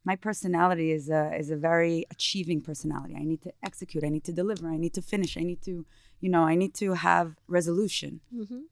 [0.04, 3.14] my personality is a is a very achieving personality.
[3.16, 4.02] I need to execute.
[4.04, 4.68] I need to deliver.
[4.68, 5.36] I need to finish.
[5.36, 5.84] I need to,
[6.20, 8.20] you know, I need to have resolution.
[8.34, 8.62] Mhm.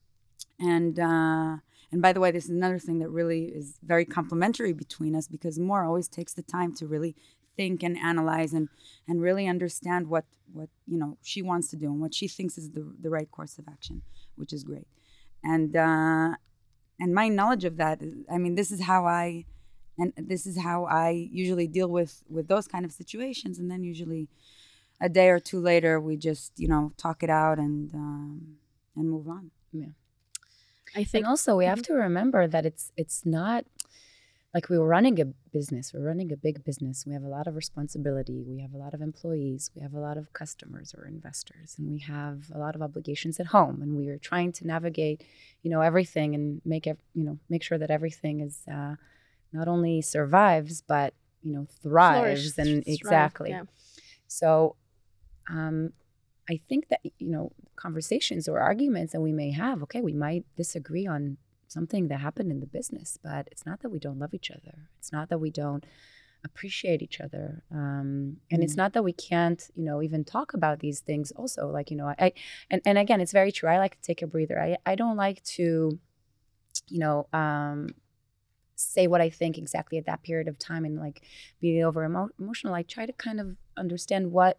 [0.58, 1.58] And uh,
[1.92, 5.26] and by the way, this is another thing that really is very complementary between us
[5.28, 7.14] because Mor always takes the time to really
[7.56, 8.68] think and analyze and
[9.06, 12.56] and really understand what what you know she wants to do and what she thinks
[12.56, 14.02] is the the right course of action,
[14.36, 14.86] which is great.
[15.44, 16.36] And uh,
[17.00, 19.44] and my knowledge of that, I mean, this is how I
[19.98, 23.58] and this is how I usually deal with with those kind of situations.
[23.58, 24.28] And then usually,
[25.00, 28.56] a day or two later, we just you know talk it out and um,
[28.96, 29.50] and move on.
[29.72, 29.86] yeah
[30.96, 33.64] I think and also we have to remember that it's it's not
[34.54, 37.46] like we were running a business we're running a big business we have a lot
[37.46, 41.06] of responsibility we have a lot of employees we have a lot of customers or
[41.06, 44.66] investors and we have a lot of obligations at home and we are trying to
[44.66, 45.22] navigate
[45.62, 48.94] you know everything and make you know make sure that everything is uh,
[49.52, 53.62] not only survives but you know thrives flourished, and thrive, exactly yeah.
[54.28, 54.76] So,
[55.50, 55.92] um,
[56.48, 59.82] I think that you know conversations or arguments that we may have.
[59.84, 63.90] Okay, we might disagree on something that happened in the business, but it's not that
[63.90, 64.88] we don't love each other.
[64.98, 65.84] It's not that we don't
[66.44, 68.62] appreciate each other um, and mm.
[68.62, 71.96] it's not that we can't you know even talk about these things also like you
[71.96, 72.32] know i
[72.70, 75.16] and, and again it's very true i like to take a breather i, I don't
[75.16, 75.98] like to
[76.86, 77.88] you know um,
[78.78, 81.22] say what i think exactly at that period of time and like
[81.60, 84.58] be over emo- emotional i try to kind of understand what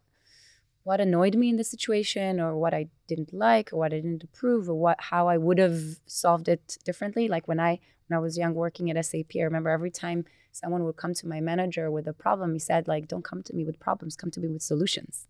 [0.84, 4.24] what annoyed me in the situation or what I didn't like or what I didn't
[4.24, 7.28] approve or what how I would have solved it differently.
[7.28, 10.84] Like when I when I was young working at SAP, I remember every time someone
[10.84, 13.64] would come to my manager with a problem, he said, like, don't come to me
[13.64, 15.28] with problems, come to me with solutions.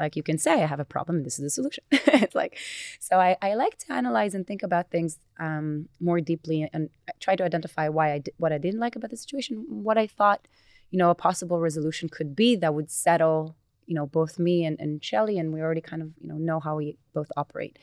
[0.00, 1.84] Like you can say I have a problem this is the solution.
[1.92, 2.58] it's like
[2.98, 7.36] so I, I like to analyze and think about things um, more deeply and try
[7.36, 10.48] to identify why I did what I didn't like about the situation, what I thought,
[10.90, 13.56] you know, a possible resolution could be that would settle
[13.90, 16.60] you know both me and, and Shelly, and we already kind of you know know
[16.60, 17.78] how we both operate.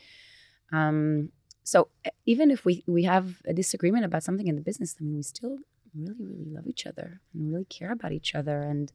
[0.72, 1.30] Um,
[1.64, 1.88] so
[2.24, 5.22] even if we we have a disagreement about something in the business, I mean, we
[5.22, 5.58] still
[5.94, 8.92] really really love each other and really care about each other, and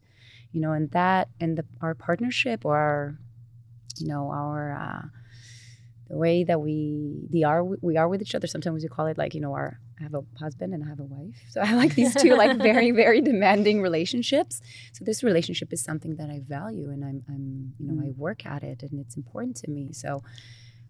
[0.51, 3.17] you know, and that and the our partnership or our
[3.97, 5.07] you know our uh,
[6.09, 8.47] the way that we the are we are with each other.
[8.47, 10.99] Sometimes we call it like you know our I have a husband and I have
[10.99, 11.41] a wife.
[11.49, 14.61] So I like these two like very very demanding relationships.
[14.93, 18.17] So this relationship is something that I value and I'm I'm you know I mm.
[18.17, 19.91] work at it and it's important to me.
[19.93, 20.23] So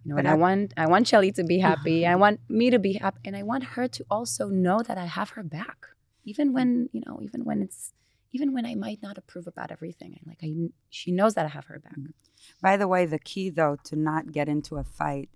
[0.04, 2.06] you know, but and I, I want I want Shelly to be happy.
[2.06, 5.06] I want me to be happy, and I want her to also know that I
[5.06, 5.88] have her back,
[6.26, 7.94] even when you know, even when it's
[8.34, 10.20] even when I might not approve about everything.
[10.26, 10.54] Like I,
[10.90, 11.98] she knows that I have her back.
[11.98, 12.14] Mm.
[12.62, 15.30] By the way, the key though to not get into a fight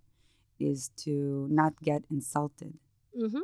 [0.60, 2.74] is to not get insulted.
[3.20, 3.42] Mm-hmm.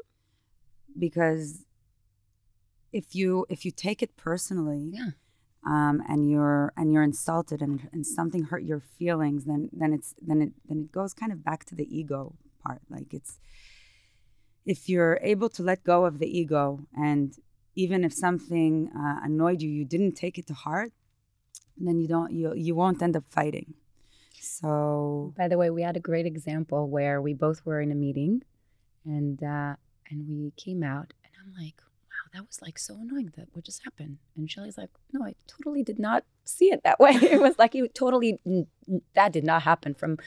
[0.97, 1.65] Because
[2.91, 5.11] if you if you take it personally, yeah.
[5.65, 10.15] Um, and you're and you're insulted and, and something hurt your feelings, then then it's
[10.21, 12.81] then it then it goes kind of back to the ego part.
[12.89, 13.39] Like it's
[14.65, 17.35] if you're able to let go of the ego and
[17.75, 20.91] even if something uh, annoyed you, you didn't take it to heart,
[21.77, 23.73] then you don't you you won't end up fighting.
[24.39, 27.95] So, by the way, we had a great example where we both were in a
[27.95, 28.43] meeting,
[29.05, 29.75] and uh,
[30.09, 31.81] and we came out, and I'm like,
[32.33, 33.31] that was like so annoying.
[33.37, 34.17] That what just happened?
[34.35, 37.11] And Shelly's like, no, I totally did not see it that way.
[37.21, 38.39] it was like you totally
[39.13, 40.17] that did not happen from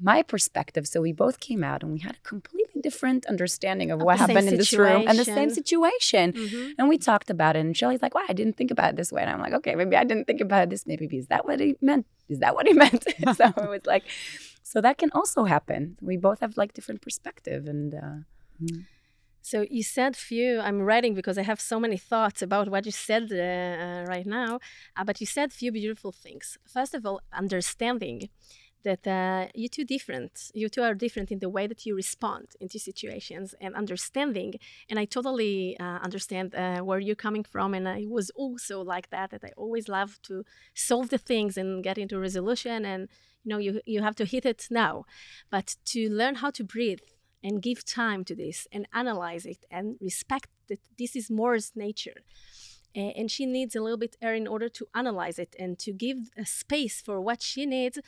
[0.00, 0.86] my perspective.
[0.86, 4.18] So we both came out and we had a completely different understanding of, of what
[4.18, 6.32] happened in this room and the same situation.
[6.32, 6.72] Mm-hmm.
[6.78, 7.60] And we talked about it.
[7.60, 9.22] And Shelly's like, wow, I didn't think about it this way.
[9.22, 10.86] And I'm like, okay, maybe I didn't think about it this.
[10.86, 12.06] Maybe is that what he meant?
[12.28, 13.04] Is that what he meant?
[13.34, 14.04] so it was like,
[14.62, 15.96] so that can also happen.
[16.02, 17.94] We both have like different perspective and.
[17.94, 18.16] Uh,
[18.62, 18.80] mm-hmm.
[19.46, 20.58] So you said few.
[20.58, 24.58] I'm writing because I have so many thoughts about what you said uh, right now.
[24.96, 26.58] Uh, but you said few beautiful things.
[26.66, 28.28] First of all, understanding
[28.82, 30.50] that uh, you two different.
[30.52, 34.54] You two are different in the way that you respond into situations and understanding.
[34.90, 37.72] And I totally uh, understand uh, where you're coming from.
[37.72, 39.30] And I was also like that.
[39.30, 40.42] That I always love to
[40.74, 42.84] solve the things and get into resolution.
[42.84, 43.08] And
[43.44, 45.04] you know, you you have to hit it now.
[45.50, 47.04] But to learn how to breathe
[47.46, 52.18] and give time to this and analyze it and respect that this is Mor's nature.
[52.92, 56.16] And she needs a little bit air in order to analyze it and to give
[56.36, 57.98] a space for what she needs.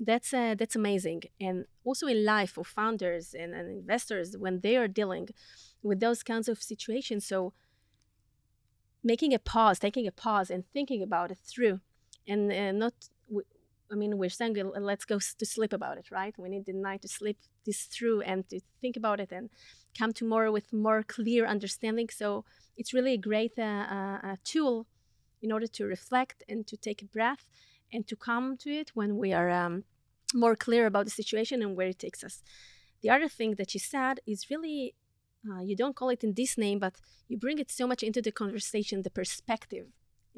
[0.00, 1.24] That's uh, that's amazing.
[1.38, 5.28] And also in life for founders and, and, investors when they are dealing
[5.82, 7.52] with those kinds of situations so
[9.04, 11.78] making a pause taking a pause and thinking about it through
[12.26, 12.94] and uh, not
[13.90, 16.34] I mean, we're saying let's go to sleep about it, right?
[16.38, 19.48] We need the night to sleep this through and to think about it and
[19.98, 22.08] come tomorrow with more clear understanding.
[22.10, 22.44] So
[22.76, 24.86] it's really a great uh, uh, tool
[25.40, 27.46] in order to reflect and to take a breath
[27.92, 29.84] and to come to it when we are um,
[30.34, 32.42] more clear about the situation and where it takes us.
[33.02, 34.94] The other thing that you said is really,
[35.48, 36.96] uh, you don't call it in this name, but
[37.28, 39.86] you bring it so much into the conversation, the perspective.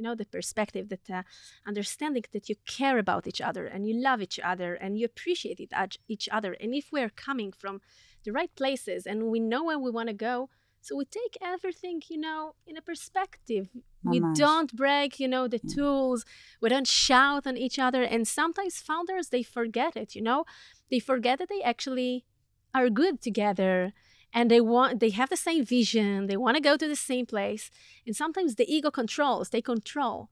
[0.01, 1.23] You know, the perspective that uh,
[1.67, 5.61] understanding that you care about each other and you love each other and you appreciate
[5.61, 5.75] it,
[6.09, 6.57] each other.
[6.59, 7.83] And if we're coming from
[8.25, 10.49] the right places and we know where we want to go,
[10.81, 13.69] so we take everything, you know, in a perspective.
[14.03, 15.75] we don't break, you know, the yeah.
[15.75, 16.25] tools.
[16.63, 18.03] We don't shout on each other.
[18.03, 20.47] And sometimes founders, they forget it, you know.
[20.91, 22.25] They forget that they actually
[22.75, 23.93] are good together
[24.33, 27.27] and they want they have the same vision they want to go to the same
[27.27, 27.71] place
[28.07, 30.31] and sometimes the ego controls they control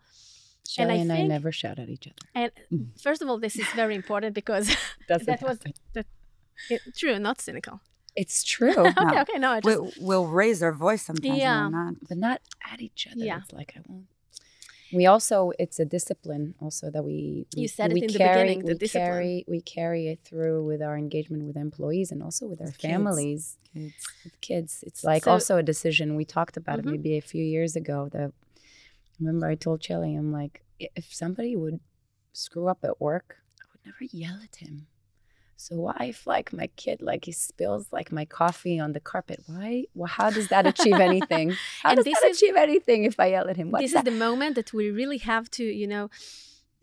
[0.69, 2.15] Shelly and, I, and think, I never shout at each other.
[2.35, 2.99] And mm-hmm.
[3.01, 4.69] first of all, this is very important because
[5.09, 5.61] that was
[5.95, 6.07] that,
[6.69, 7.81] it, true, not cynical.
[8.15, 8.77] It's true.
[8.77, 9.21] okay, no.
[9.23, 9.61] okay, no.
[9.61, 9.99] Just...
[9.99, 11.39] We, will raise our voice sometimes.
[11.39, 11.95] Yeah, not.
[12.07, 13.25] but not at each other.
[13.25, 13.41] Yeah.
[13.43, 14.07] It's like I won't.
[14.93, 18.19] We also it's a discipline also that we, we you said it in carry, the
[18.19, 22.23] beginning the we discipline carry we carry it through with our engagement with employees and
[22.23, 22.83] also with our kids.
[22.93, 24.07] families Kids.
[24.25, 26.87] with kids it's like So- also a decision we talked about Mhm.
[26.87, 28.33] it maybe a few years ago that
[29.21, 31.81] remember i told Shelly, i'm like if somebody would
[32.33, 34.87] screw up at work i would never yell at him
[35.65, 39.41] so why if like my kid like he spills like my coffee on the carpet
[39.47, 41.47] why well, how does that achieve anything
[41.83, 43.93] how And does this that is- achieve anything if i yell at him What's this
[43.95, 44.07] that?
[44.07, 46.05] is the moment that we really have to you know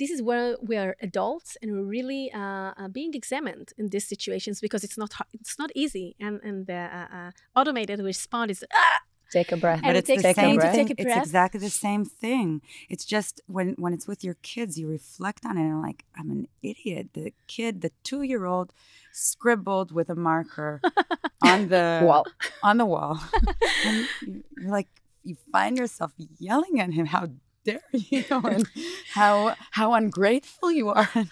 [0.01, 4.05] this is where we are adults and we're really uh, uh, being examined in these
[4.13, 8.63] situations because it's not it's not easy and and the uh, uh, automated response is
[8.73, 8.99] ah!
[9.31, 10.71] Take a breath And but it it's takes the same breath.
[10.75, 10.87] thing.
[10.87, 12.61] Take a It's exactly the same thing.
[12.89, 16.29] It's just when when it's with your kids, you reflect on it and like, I'm
[16.31, 17.09] an idiot.
[17.13, 18.71] The kid, the two year old,
[19.11, 20.81] scribbled with a marker
[21.41, 22.25] on the wall
[22.63, 23.19] on the wall,
[23.85, 24.87] and you- you're like,
[25.23, 27.05] you find yourself yelling at him.
[27.07, 27.27] How
[27.63, 28.23] dare you?
[28.31, 28.67] And
[29.13, 31.09] how how ungrateful you are.
[31.15, 31.29] And,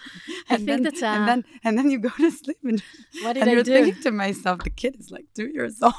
[0.50, 2.82] I think then, that, uh, and then and then you go to sleep and,
[3.22, 5.80] what did and i you're do thinking to myself, the kid is like two years
[5.82, 5.94] old.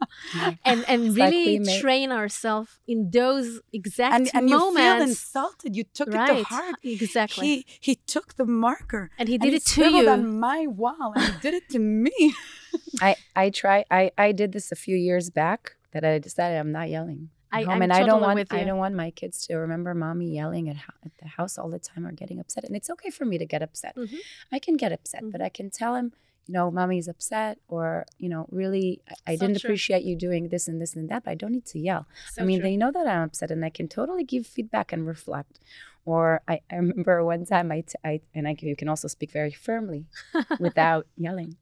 [0.64, 5.00] and and It's like really we train ourselves in those exact and, and you feel
[5.02, 5.76] insulted.
[5.76, 6.76] You took right it to heart.
[6.82, 10.38] exactly He he took the marker and he and did he it to you on
[10.38, 12.34] my wall and he did it to me.
[13.00, 16.72] I I try I I did this a few years back that I decided I'm
[16.72, 17.30] not yelling.
[17.52, 19.56] at I- home, I'm and I don't want with I don't want my kids to
[19.56, 22.64] remember mommy yelling at, ho- at the house all the time or getting upset.
[22.64, 23.96] And it's okay for me to get upset.
[23.96, 24.18] Mhm.
[24.52, 26.12] I can get upset, but I can tell him,
[26.48, 29.68] you know, mommy's upset, or you know, really, I, I So didn't true.
[29.68, 31.24] appreciate you doing this and this and that.
[31.24, 32.06] But I don't need to yell.
[32.32, 32.70] So I mean, true.
[32.70, 35.60] they know that I'm upset, and I can totally give feedback and reflect.
[36.06, 39.08] Or I, I remember one time I, t- I and I can- you can also
[39.08, 40.06] speak very firmly
[40.58, 41.56] without yelling.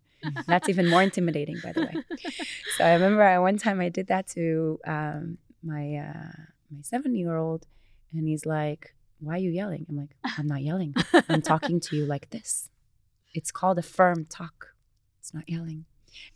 [0.47, 1.97] That's even more intimidating, by the way.
[2.77, 6.33] So I remember I, one time I did that to um, my uh,
[6.71, 7.67] my seven year old,
[8.13, 10.95] and he's like, "Why are you yelling?" I'm like, "I'm not yelling.
[11.29, 12.71] I'm talking to you like this.
[13.35, 14.75] It's called a firm talk.
[15.27, 15.85] It's not yelling."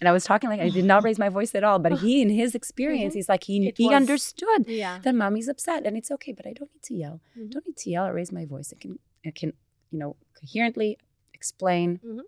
[0.00, 2.20] And I was talking like I did not raise my voice at all, but he,
[2.20, 3.18] in his experience, Mhm.
[3.18, 6.44] he's like he It he was- understood yeah that mommy's upset, and it's okay, but
[6.46, 7.16] I don't need to yell.
[7.36, 7.50] Mhm.
[7.52, 8.68] Don't need to yell or raise my voice.
[8.76, 9.50] I can I can
[9.92, 10.90] you know coherently
[11.38, 12.20] explain Mhm.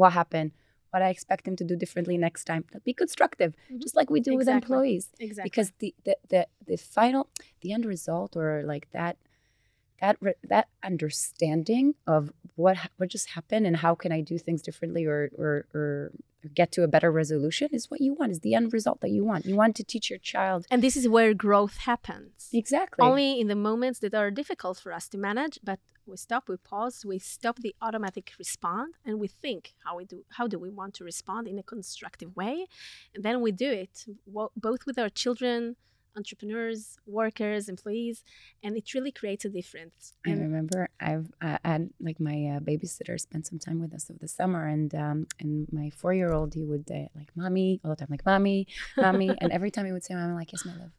[0.00, 0.50] what happened,
[0.92, 2.64] what I expect him to do differently next time.
[2.84, 3.80] Be constructive, Mhm.
[3.84, 7.28] just like we do with employees exactly because the, the the the final
[7.62, 9.14] the end result or like that
[10.00, 14.62] that that understanding of what ha- what just happened and how can I do things
[14.62, 16.12] differently or or or
[16.54, 19.24] get to a better resolution is what you want is the end result that you
[19.24, 19.44] want.
[19.44, 22.48] You want to teach your child and this is where growth happens.
[22.52, 23.06] Exactly.
[23.06, 26.56] Only in the moments that are difficult for us to manage but we stop we
[26.56, 30.70] pause we stop the automatic respond and we think how we do how do we
[30.70, 32.66] want to respond in a constructive way.
[33.14, 34.06] And then we do it
[34.56, 35.76] both with our children
[36.16, 38.24] entrepreneurs workers employees
[38.62, 43.18] and it really creates a difference I remember I've uh, had like my uh, babysitter
[43.18, 46.54] spent some time with us over the summer, and um, and my four year old
[46.54, 49.92] he would uh, like mommy all the time, like mommy, mommy, and every time he
[49.92, 50.92] would say mommy, I'm like yes my love,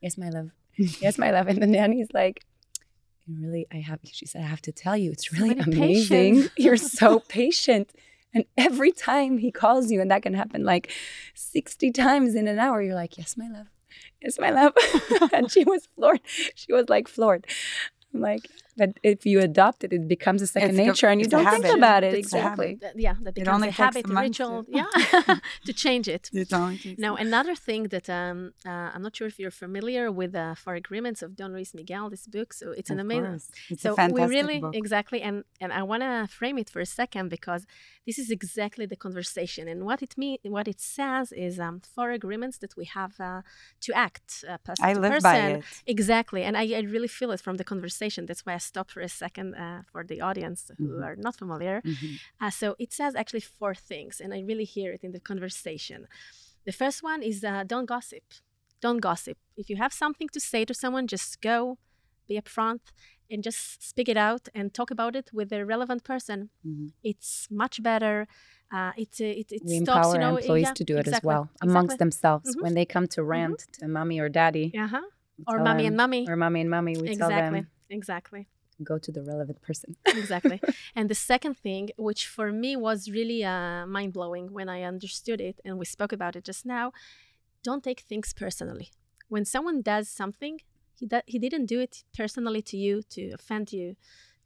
[0.00, 2.44] yes my love, yes my love, and the nanny's like.
[3.30, 4.00] Really, I have.
[4.10, 6.48] She said, "I have to tell you, it's really many amazing.
[6.56, 7.92] You're so patient,
[8.32, 10.90] and every time he calls you, and that can happen like
[11.34, 12.80] sixty times in an hour.
[12.80, 13.66] You're like, "Yes, my love,
[14.22, 14.72] yes, my love,"
[15.32, 16.20] and she was floored.
[16.54, 17.46] She was like floored.
[18.14, 18.48] I'm like,
[18.80, 21.48] but if you adopt it, it becomes a second It's a- nature, and you don't
[21.54, 22.70] think about it It's exactly.
[22.84, 24.90] That- yeah that It becomes only a takes habit a a ritual to- yeah
[25.68, 28.38] to change it You don't Now, another thing that um,
[28.70, 32.04] uh, I'm not sure if you're familiar with uh, Four Agreements of Don Luis Miguel,
[32.14, 32.50] this book.
[32.60, 33.34] So it's an Of amazing.
[33.38, 33.48] course.
[33.72, 34.74] It's so a fantastic we really book.
[34.82, 37.62] exactly, and and I want to frame it for a second because
[38.08, 42.08] this is exactly the conversation, and what it mean, what it says is um, four
[42.20, 43.40] agreements that we have uh,
[43.86, 44.28] to act.
[44.50, 45.30] Uh, person I to live person.
[45.30, 45.64] by it.
[45.94, 48.20] Exactly, and I, I really feel it from the conversation.
[48.28, 51.04] That's why I stopped for a second uh, for the audience who Mhm.
[51.06, 51.76] are not familiar.
[51.84, 52.10] Mhm.
[52.42, 56.00] Uh, so it says actually four things, and I really hear it in the conversation.
[56.68, 58.24] The first one is uh, don't gossip.
[58.86, 59.36] Don't gossip.
[59.60, 61.58] If you have something to say to someone, just go,
[62.28, 62.80] be upfront,
[63.30, 63.60] and just
[63.90, 66.38] speak it out and talk about it with the relevant person.
[66.64, 66.88] Mhm.
[67.10, 68.16] It's much better.
[68.76, 71.08] Uh, it, uh, it, it We stops, empower you know, employees yeah, to do it
[71.08, 71.96] as well amongst exactly.
[72.04, 72.62] themselves Mhm.
[72.62, 74.66] when they come to rant to mommy or daddy.
[74.84, 75.00] Uh-huh.
[75.50, 76.22] Or mommy them- and mommy.
[76.30, 76.92] or mommy and mommy.
[77.00, 77.60] We tell Exactly.
[77.60, 78.42] them Exactly.
[78.84, 79.96] Go to the relevant person.
[80.06, 80.60] exactly.
[80.94, 85.40] and the second thing, which for me was really uh, mind blowing when I understood
[85.40, 86.92] it, and we spoke about it just now,
[87.62, 88.90] don't take things personally.
[89.28, 90.60] When someone does something,
[90.94, 93.96] he do- he didn't do it personally to you to offend you,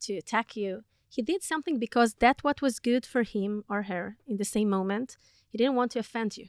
[0.01, 0.85] to attack you.
[1.09, 4.71] He did something because that what was good for him or her in the same
[4.71, 5.17] moment.
[5.51, 6.49] He didn't want to offend you.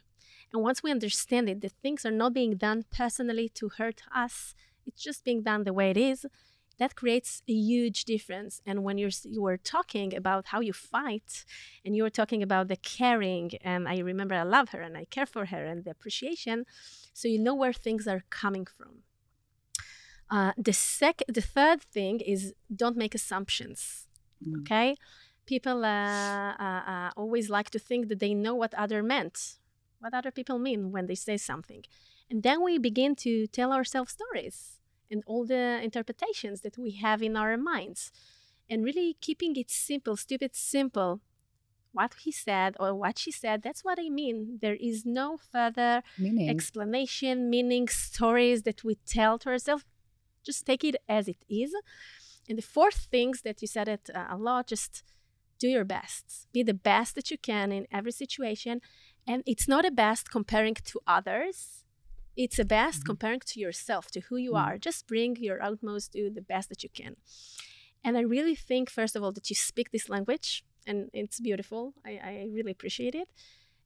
[0.53, 4.55] And once we understand it, that things are not being done personally to hurt us
[4.85, 6.25] it's just being done the way it is
[6.79, 8.61] that creates a huge difference.
[8.65, 11.45] And when you're you were talking about how you fight
[11.85, 15.05] and you were talking about the caring and i remember i love her and i
[15.05, 16.65] care for her and the appreciation
[17.13, 19.03] so you know where things are coming from.
[20.29, 24.07] Uh, the sec the third thing is don't make assumptions
[24.45, 24.61] mm.
[24.61, 24.95] okay?
[25.45, 29.57] People uh, uh, uh, always like to think that they know what other meant
[29.99, 31.83] what other people mean when they say something.
[32.29, 34.79] And then we begin to tell ourselves stories
[35.13, 38.11] and all the interpretations that we have in our minds.
[38.69, 41.21] And really keeping it simple stupid simple
[41.91, 44.57] what he said or what she said that's what i mean.
[44.63, 46.49] There is no further meaning.
[46.49, 49.85] explanation meaning stories that we tell to ourselves.
[50.43, 51.71] Just take it as it is.
[52.49, 55.03] And the fourth things that you said it uh, a lot just
[55.59, 56.47] do your best.
[56.51, 58.81] Be the best that you can in every situation.
[59.25, 61.82] And it's not a best comparing to others
[62.35, 63.07] it's a best mm-hmm.
[63.07, 64.69] comparing to yourself to who you mm-hmm.
[64.69, 67.15] are just bring your utmost do the best that you can
[68.03, 71.93] and i really think first of all that you speak this language and it's beautiful
[72.05, 73.29] i, I really appreciate it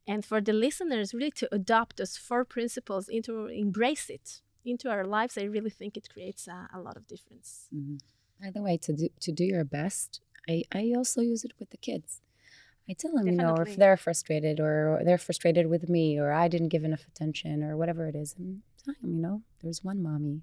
[0.08, 5.06] and for the listeners really to adopt those four principles into embrace it into our
[5.06, 7.98] lives i really think it creates a, a lot of difference mm-hmm.
[8.41, 11.72] by the way to do to do your best I, I also use it with
[11.72, 12.22] the kids
[12.90, 13.44] I tell them, Definitely.
[13.44, 17.06] you know, if they're frustrated or they're frustrated with me or I didn't give enough
[17.08, 20.42] attention or whatever it is, and them, you know, there's one mommy,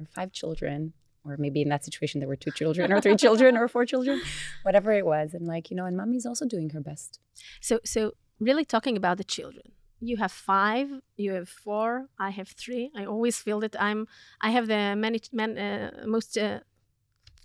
[0.00, 3.56] or five children, or maybe in that situation there were two children or three children
[3.56, 4.20] or four children,
[4.62, 7.20] whatever it was, and like you know, and mommy's also doing her best.
[7.60, 9.72] So, so really talking about the children.
[10.00, 12.90] You have five, you have four, I have three.
[12.94, 14.06] I always feel that I'm,
[14.40, 16.60] I have the many, man, uh, most uh,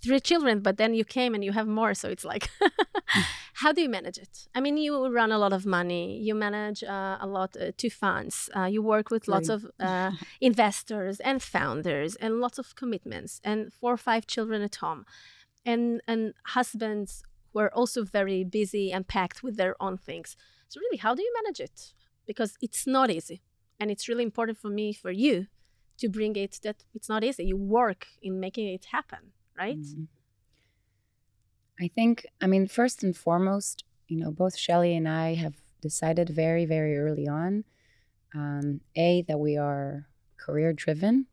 [0.02, 1.94] three children, but then you came and you have more.
[1.94, 2.50] So it's like,
[3.60, 4.48] how do you manage it?
[4.54, 7.90] I mean, you run a lot of money, you manage uh, a lot uh, to
[7.90, 13.40] funds, uh, you work with lots of uh, investors and founders and lots of commitments,
[13.44, 15.04] and four or five children at home,
[15.64, 20.36] and and husbands who are also very busy and packed with their own things.
[20.68, 21.92] So really, how do you manage it?
[22.26, 23.42] Because it's not easy,
[23.78, 25.46] and it's really important for me for you
[25.98, 27.44] to bring it that it's not easy.
[27.44, 29.78] You work in making it happen right?
[29.78, 30.04] Mm-hmm.
[31.80, 36.28] I think, I mean, first and foremost, you know, both Shelly and I have decided
[36.28, 37.64] very, very early on,
[38.34, 40.06] um, a that we are
[40.36, 41.26] career driven,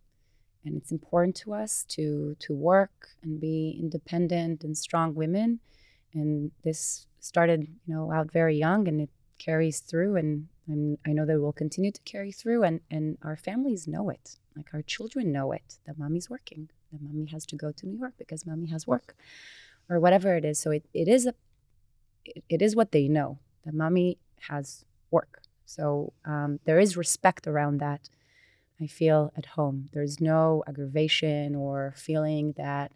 [0.63, 5.59] and it's important to us to to work and be independent and strong women.
[6.13, 11.11] And this started, you know, out very young, and it carries through, and, and I
[11.11, 14.81] know that will continue to carry through, and and our families know it, like our
[14.81, 18.45] children know it that mommy's working that mommy has to go to New York because
[18.45, 19.15] mommy has work
[19.89, 20.59] or whatever it is.
[20.59, 21.33] So it, it is a
[22.49, 24.17] it, is what they know that mommy
[24.49, 25.41] has work.
[25.65, 28.09] So um, there is respect around that.
[28.81, 29.89] I feel at home.
[29.93, 32.91] There's no aggravation or feeling that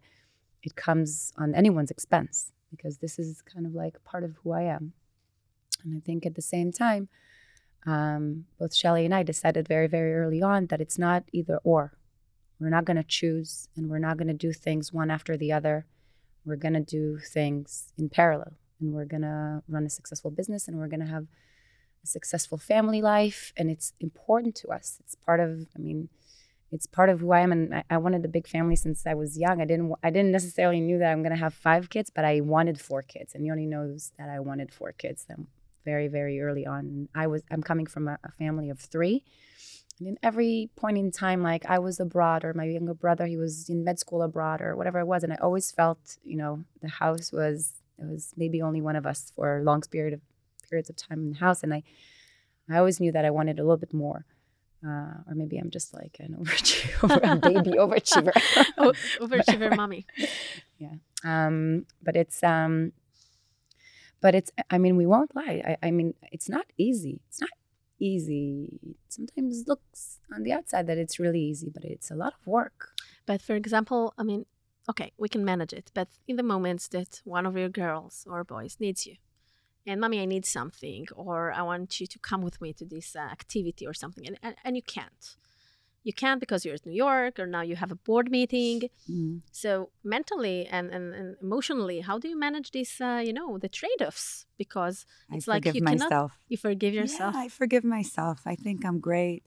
[0.62, 4.62] it comes on anyone's expense because this is kind of like part of who I
[4.62, 4.92] am.
[5.82, 7.08] And I think at the same time,
[7.84, 11.92] um, both Shelly and I decided very, very early on that it's not either or.
[12.60, 15.52] We're not going to choose and we're not going to do things one after the
[15.52, 15.86] other.
[16.44, 20.68] We're going to do things in parallel and we're going to run a successful business
[20.68, 21.26] and we're going to have
[22.02, 23.52] a successful family life.
[23.56, 24.98] And it's important to us.
[25.00, 26.08] It's part of, I mean,
[26.72, 27.52] it's part of who I am.
[27.52, 29.60] And I, I wanted a big family since I was young.
[29.60, 32.40] I didn't, I didn't necessarily knew that I'm going to have five kids, but I
[32.40, 33.34] wanted four kids.
[33.34, 35.46] And Yoni knows that I wanted four kids then
[35.84, 37.08] very, very early on.
[37.14, 39.24] I was, I'm coming from a, a family of three
[40.02, 43.36] and in every point in time, like I was abroad, or my younger brother, he
[43.36, 46.64] was in med school abroad, or whatever it was, and I always felt, you know,
[46.80, 50.20] the house was it was maybe only one of us for a long period of
[50.68, 51.84] periods of time in the house, and I,
[52.68, 54.24] I always knew that I wanted a little bit more.
[54.84, 58.32] Uh, or maybe I'm just like an overachiever, a baby overachiever.
[59.20, 60.04] overachiever mommy.
[60.78, 60.94] Yeah.
[61.22, 62.92] Um, but it's um,
[64.20, 65.62] but it's I mean we won't lie.
[65.64, 67.20] I, I mean it's not easy.
[67.28, 67.50] It's not
[68.02, 68.78] easy.
[69.08, 72.92] sometimes looks on the outside that it's really easy, but it's a lot of work.
[73.26, 74.46] But for example, I mean,
[74.88, 78.44] okay, we can manage it, but in the moments that one of your girls or
[78.44, 79.16] boys needs you,
[79.86, 83.16] and mommy, I need something, or I want you to come with me to this
[83.16, 85.36] uh, activity or something, and, and, and you can't
[86.04, 88.82] you can't because you're in New York or now you have a board meeting.
[89.10, 89.42] Mm.
[89.52, 93.00] So mentally and, and, and, emotionally, how do you manage this?
[93.00, 96.08] Uh, you know, the trade-offs because it's I like you myself.
[96.08, 96.30] cannot.
[96.48, 97.34] You forgive yourself.
[97.34, 98.42] Yeah, I forgive myself.
[98.46, 99.44] I think I'm great.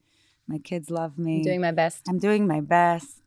[0.47, 1.37] My kids love me.
[1.37, 2.03] I'm doing my best.
[2.07, 3.21] I'm doing my best,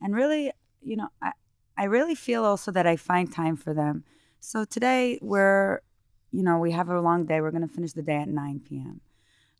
[0.00, 0.50] and really,
[0.82, 1.32] you know, I
[1.76, 4.04] I really feel also that I find time for them.
[4.40, 5.80] So today we're,
[6.32, 7.40] you know, we have a long day.
[7.40, 9.00] We're going to finish the day at 9 p.m.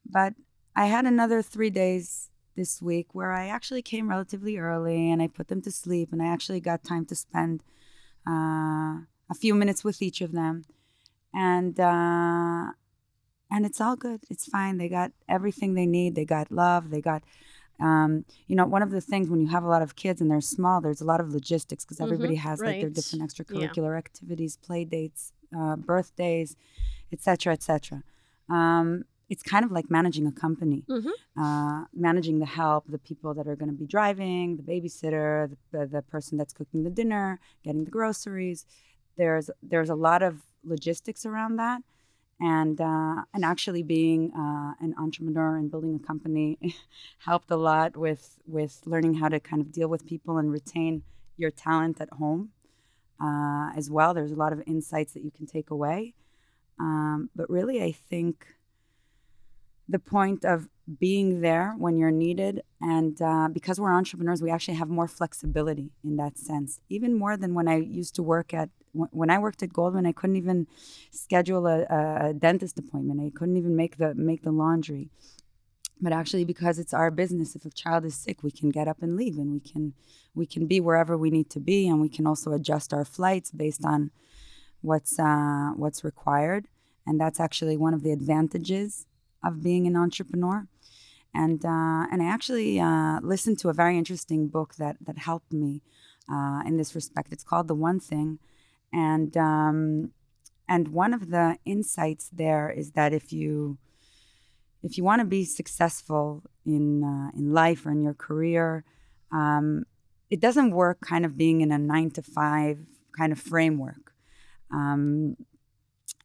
[0.07, 0.35] But
[0.77, 5.29] I had another three days this week where I actually came relatively early and I
[5.29, 7.63] put them to sleep and I actually got time to spend
[8.27, 10.65] uh, a few minutes with each of them,
[11.33, 12.73] and uh,
[13.51, 14.21] and it's all good.
[14.31, 14.79] It's fine.
[14.79, 16.15] They got everything they need.
[16.15, 16.91] They got love.
[16.91, 17.23] They got.
[17.81, 20.31] Um, you know, one of the things when you have a lot of kids and
[20.31, 24.57] they're small, there's a lot of logistics because everybody has like their different extracurricular activities,
[24.57, 26.55] play dates, uh, birthdays,
[27.13, 28.05] etc., etc.
[28.49, 31.11] Um, it's kind of like managing a company, Mhm.
[31.37, 35.57] uh, managing the help, the people that are going to be driving, the babysitter, the,
[35.79, 38.67] the, the person that's cooking the dinner, getting the groceries.
[39.17, 41.83] There's there's a lot of logistics around that,
[42.41, 46.59] and uh, and actually being uh, an entrepreneur and building a company
[47.19, 51.03] helped a lot with with learning how to kind of deal with people and retain
[51.37, 52.51] your talent at home
[53.21, 54.15] uh, as well.
[54.15, 56.15] There's a lot of insights that you can take away.
[56.79, 58.47] Um, but really, I think
[59.89, 60.69] the point of
[60.99, 65.91] being there when you're needed, and uh, because we're entrepreneurs, we actually have more flexibility
[66.03, 66.81] in that sense.
[66.89, 70.13] Even more than when I used to work at when I worked at Goldman, I
[70.13, 70.69] couldn't even
[71.11, 71.83] schedule a,
[72.31, 73.21] a dentist appointment.
[73.21, 75.11] I couldn't even make the make the laundry.
[76.01, 79.03] But actually, because it's our business, if a child is sick, we can get up
[79.03, 79.95] and leave, and we can
[80.35, 83.51] we can be wherever we need to be, and we can also adjust our flights
[83.51, 84.11] based on
[84.81, 86.69] what's uh, what's required,
[87.07, 89.07] and that's actually one of the advantages
[89.45, 90.67] of being an entrepreneur.
[91.35, 95.53] And uh, and I actually uh, listened to a very interesting book that that helped
[95.53, 95.83] me
[96.31, 97.33] uh, in this respect.
[97.33, 98.39] It's called The One Thing,
[98.93, 100.13] and um,
[100.69, 103.79] and one of the insights there is that if you
[104.83, 108.85] if you want to be successful in uh, in life or in your career,
[109.33, 109.85] um,
[110.31, 112.79] it doesn't work kind of being in a nine to five
[113.17, 114.13] kind of framework.
[114.71, 115.37] Um,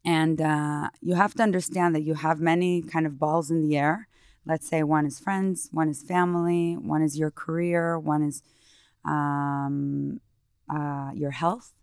[0.05, 3.77] and uh, you have to understand that you have many kind of balls in the
[3.77, 4.07] air.
[4.45, 8.41] Let's say one is friends, one is family, one is your career, one is
[9.05, 10.21] um,
[10.73, 11.73] uh, your health.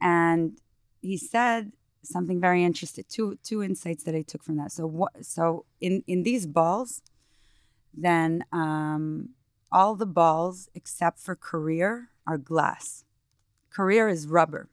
[0.00, 0.58] And
[1.00, 1.72] he said
[2.02, 3.04] something very interesting.
[3.08, 4.72] Two two insights that I took from that.
[4.72, 5.24] So what?
[5.24, 7.00] So in in these balls,
[7.94, 9.30] then um,
[9.72, 13.04] all the balls except for career are glass.
[13.70, 14.68] Career is rubber.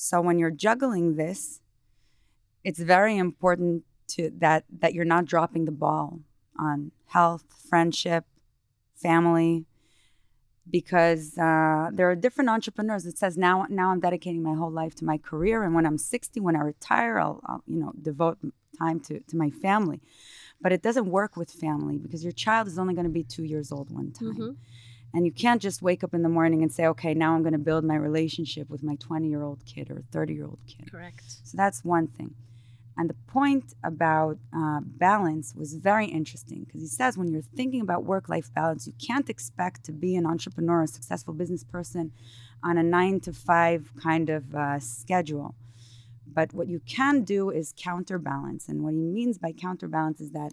[0.00, 1.60] So when you're juggling this,
[2.62, 3.82] it's very important
[4.14, 6.20] to that that you're not dropping the ball
[6.56, 8.24] on health, friendship,
[8.94, 9.66] family,
[10.70, 14.94] because uh, there are different entrepreneurs that says now now I'm dedicating my whole life
[14.96, 18.38] to my career, and when I'm 60, when I retire, I'll, I'll you know devote
[18.78, 20.00] time to to my family.
[20.60, 23.44] But it doesn't work with family because your child is only going to be two
[23.44, 24.36] years old one time.
[24.36, 24.56] Mhm.
[25.14, 27.52] And you can't just wake up in the morning and say, okay, now I'm going
[27.52, 30.90] to build my relationship with my 20 year old kid or 30 year old kid.
[30.90, 31.22] Correct.
[31.44, 32.34] So that's one thing.
[32.98, 37.80] And the point about uh, balance was very interesting because he says when you're thinking
[37.80, 42.10] about work life balance, you can't expect to be an entrepreneur, a successful business person
[42.62, 45.54] on a nine to five kind of uh, schedule.
[46.26, 48.68] But what you can do is counterbalance.
[48.68, 50.52] And what he means by counterbalance is that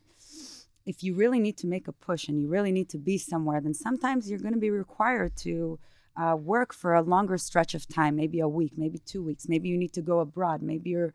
[0.86, 3.60] if you really need to make a push and you really need to be somewhere,
[3.60, 5.80] then sometimes you're going to be required to
[6.16, 9.50] uh, work for a longer stretch of time, maybe a week, maybe two weeks.
[9.50, 10.62] Maybe you need to go abroad.
[10.62, 11.14] Maybe you're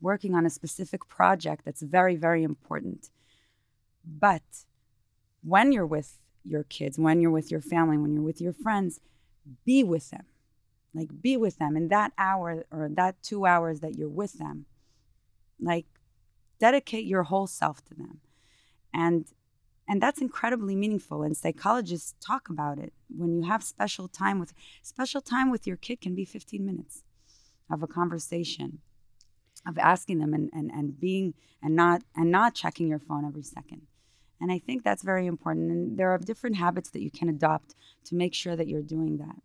[0.00, 3.10] working on a specific project that's very, very important.
[4.04, 4.42] But
[5.42, 9.00] when you're with your kids, when you're with your family, when you're with your friends,
[9.64, 10.24] be with them.
[10.94, 14.66] Like, be with them in that hour or that two hours that you're with them.
[15.60, 15.86] Like,
[16.58, 18.20] dedicate your whole self to them.
[18.94, 19.26] And
[19.88, 22.92] and that's incredibly meaningful and psychologists talk about it.
[23.08, 27.02] When you have special time with special time with your kid can be 15 minutes
[27.70, 28.78] of a conversation
[29.66, 33.42] of asking them and, and, and being and not and not checking your phone every
[33.42, 33.82] second.
[34.40, 37.74] And i think that's very important and there are different habits that you can adopt
[38.06, 39.36] to make sure that you're doing that.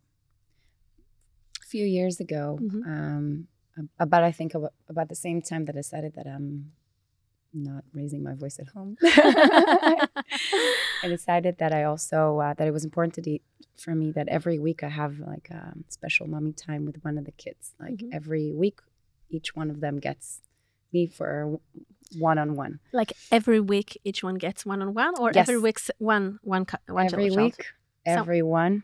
[1.62, 2.82] A few years ago, Mhm.
[2.88, 3.48] um,
[4.00, 6.72] about I think about, about the same time that I decided that I'm
[7.64, 8.98] not raising my voice at home.
[9.04, 10.08] I
[11.08, 13.42] decided that I also uh, that it was important to de-
[13.78, 17.26] for me that every week I have like a special mommy time with one of
[17.26, 17.74] the kids.
[17.80, 18.10] Like Mhm.
[18.14, 18.80] every week,
[19.30, 20.42] each one of them gets
[20.94, 21.60] me for
[22.18, 22.80] one on one.
[22.94, 25.48] Like every week, each one gets one on one, or Yes.
[25.48, 27.38] every week's one one one Every child?
[27.58, 27.66] week,
[28.06, 28.84] everyone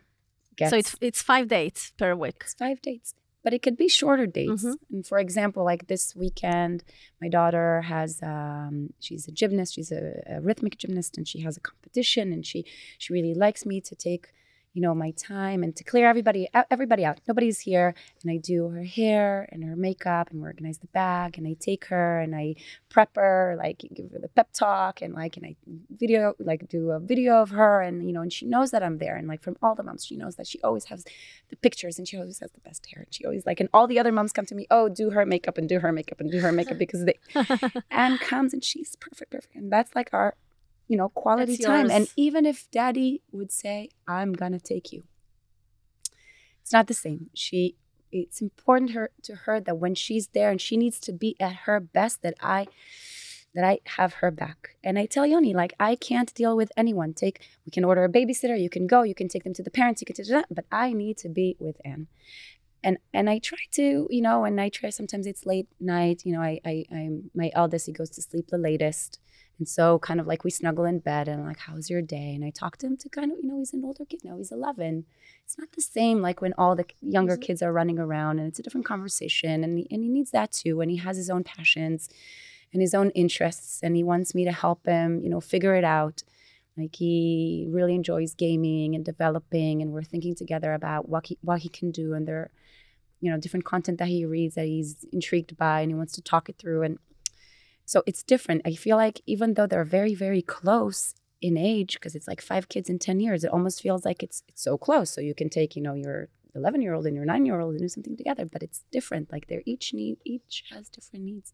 [0.55, 0.71] gets.
[0.71, 2.38] So it's it's five dates per week.
[2.41, 3.13] It's five dates,
[3.44, 4.64] but it could be shorter dates.
[4.64, 4.76] Mhm.
[4.91, 6.84] And for example, like this weekend,
[7.22, 9.76] my daughter has um, she's a gymnast.
[9.76, 12.66] She's a, a rhythmic gymnast, and she has a competition, and she
[12.98, 14.26] she really likes me to take
[14.74, 17.19] you know, my time and to clear everybody everybody out.
[17.28, 21.47] Nobody's here, and I do her hair and her makeup and organize the bag, and
[21.47, 22.55] I take her and I
[22.89, 25.55] prep her, like give her the pep talk, and like and I
[25.91, 28.97] video like do a video of her, and you know, and she knows that I'm
[28.97, 31.05] there, and like from all the moms, she knows that she always has
[31.49, 33.86] the pictures, and she always has the best hair, and she always like, and all
[33.86, 36.32] the other moms come to me, oh, do her makeup and do her makeup and
[36.32, 37.19] do her makeup because they,
[37.91, 40.36] and comes and she's perfect, perfect, and that's like our
[40.88, 41.86] you know, quality That's time.
[41.86, 41.91] yours.
[41.91, 45.03] And even if daddy would say, I'm gonna take you,
[46.61, 47.29] it's not the same.
[47.34, 47.75] She
[48.11, 51.53] it's important her to her that when she's there and she needs to be at
[51.65, 52.67] her best, that I
[53.55, 54.77] that I have her back.
[54.84, 57.13] And I tell Yoni, like, I can't deal with anyone.
[57.13, 59.69] Take we can order a babysitter, you can go, you can take them to the
[59.69, 62.07] parents, you can do that, but I need to be with Anne.
[62.84, 66.34] And and I try to, you know, and I try sometimes it's late night, you
[66.34, 69.19] know, I I I'm my eldest, he goes to sleep the latest.
[69.60, 72.34] And so, kind of like we snuggle in bed and like, how's your day?
[72.34, 74.38] And I talk to him to kind of, you know, he's an older kid now,
[74.38, 75.06] he's 11.
[75.45, 77.41] It's not the same like when all the younger mm-hmm.
[77.41, 79.64] kids are running around and it's a different conversation.
[79.64, 80.82] And he, and he needs that too.
[80.82, 82.10] And he has his own passions
[82.72, 83.80] and his own interests.
[83.84, 86.24] And he wants me to help him, you know, figure it out.
[86.76, 89.82] Like he really enjoys gaming and developing.
[89.82, 92.14] And we're thinking together about what he, what he can do.
[92.14, 92.49] And there,
[93.22, 96.22] you know, different content that he reads that he's intrigued by and he wants to
[96.22, 96.82] talk it through.
[96.82, 96.97] And
[97.86, 98.61] so it's different.
[98.65, 102.69] I feel like even though they're very, very close in age, because it's like five
[102.69, 105.09] kids in 10 years, it almost feels like it's it's so close.
[105.09, 107.71] So you can take, you know, your 11 year old and your nine year old
[107.73, 109.31] and do something together, but it's different.
[109.31, 111.53] Like they're each need, each has different needs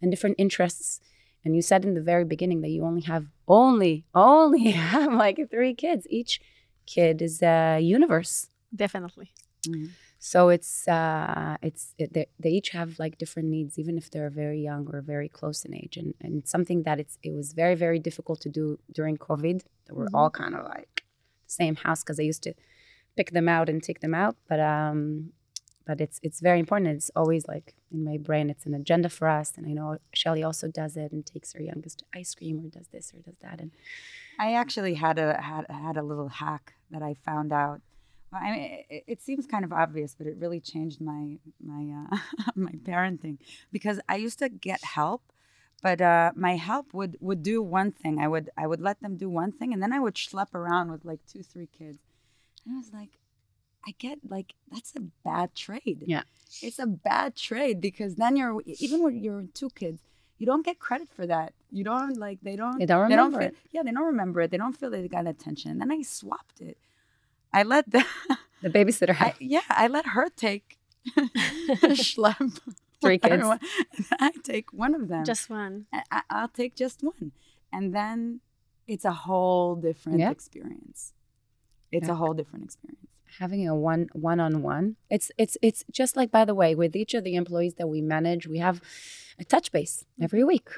[0.00, 1.00] and different interests.
[1.44, 5.38] And you said in the very beginning that you only have, only, only have like
[5.50, 6.06] three kids.
[6.10, 6.40] Each
[6.86, 8.48] kid is a universe.
[8.74, 9.32] Definitely.
[9.66, 9.90] Mhm.
[10.18, 14.30] So it's uh, it's it, they, they each have like different needs, even if they're
[14.30, 17.76] very young or very close in age, and and something that it's it was very
[17.76, 19.62] very difficult to do during COVID.
[19.86, 21.04] That we're all kind of like
[21.46, 22.54] the same house because I used to
[23.16, 25.32] pick them out and take them out, but um,
[25.86, 26.90] but it's it's very important.
[26.96, 28.50] It's always like in my brain.
[28.50, 31.62] It's an agenda for us, and I know Shelly also does it and takes her
[31.62, 33.70] youngest to ice cream or does this or does that, and
[34.38, 37.82] I actually had a had had a little hack that I found out.
[38.32, 42.06] Well, I mean, it, it seems kind of obvious, but it really changed my my
[42.12, 42.18] uh,
[42.54, 43.38] my parenting
[43.72, 45.22] because I used to get help,
[45.82, 48.18] but uh, my help would would do one thing.
[48.18, 50.90] I would I would let them do one thing, and then I would schlep around
[50.90, 51.98] with like two three kids,
[52.64, 53.18] and I was like,
[53.86, 56.04] I get like that's a bad trade.
[56.06, 56.22] Yeah.
[56.62, 60.02] it's a bad trade because then you're even when you're two kids.
[60.38, 61.52] You don't get credit for that.
[61.72, 63.56] You don't like they don't They don't they don't remember feel, it.
[63.72, 64.50] Yeah, they don't remember it.
[64.50, 65.72] They don't feel they got attention.
[65.72, 66.78] And then I swapped it.
[67.52, 68.04] I let the
[68.62, 70.78] the babysitter I, have yeah, I let her take
[71.16, 72.58] the schlep
[73.00, 73.32] Three kids.
[73.32, 73.60] everyone,
[74.18, 75.24] I take one of them.
[75.24, 75.86] Just one.
[75.92, 77.30] I, I- I'll take just one,
[77.72, 78.40] and then
[78.88, 80.30] it's a whole different Yeah.
[80.30, 81.12] experience.
[81.92, 82.12] It's Yeah.
[82.14, 83.04] a whole different experience.
[83.38, 84.96] having a one one on one.
[85.10, 88.00] It's it's it's just like by the way, with each of the employees that we
[88.02, 88.80] manage, we have
[89.38, 90.68] a touch base every week.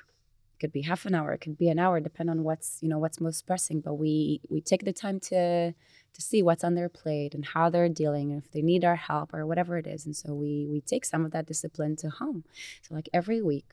[0.54, 2.88] It could be half an hour, it could be an hour, depending on what's you
[2.90, 3.80] know what's most pressing.
[3.80, 5.74] But we we take the time to
[6.14, 8.96] to see what's on their plate and how they're dealing, and if they need our
[8.96, 10.06] help or whatever it is.
[10.06, 12.44] And so we we take some of that discipline to home.
[12.82, 13.68] So like every week.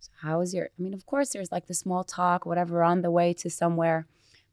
[0.00, 0.70] So how is your?
[0.78, 4.06] I mean, of course, there's like the small talk, whatever, on the way to somewhere.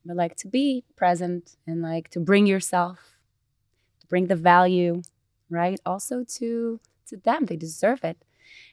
[0.05, 3.17] But like to be present and like to bring yourself
[3.99, 5.01] to bring the value
[5.49, 8.23] right also to to them they deserve it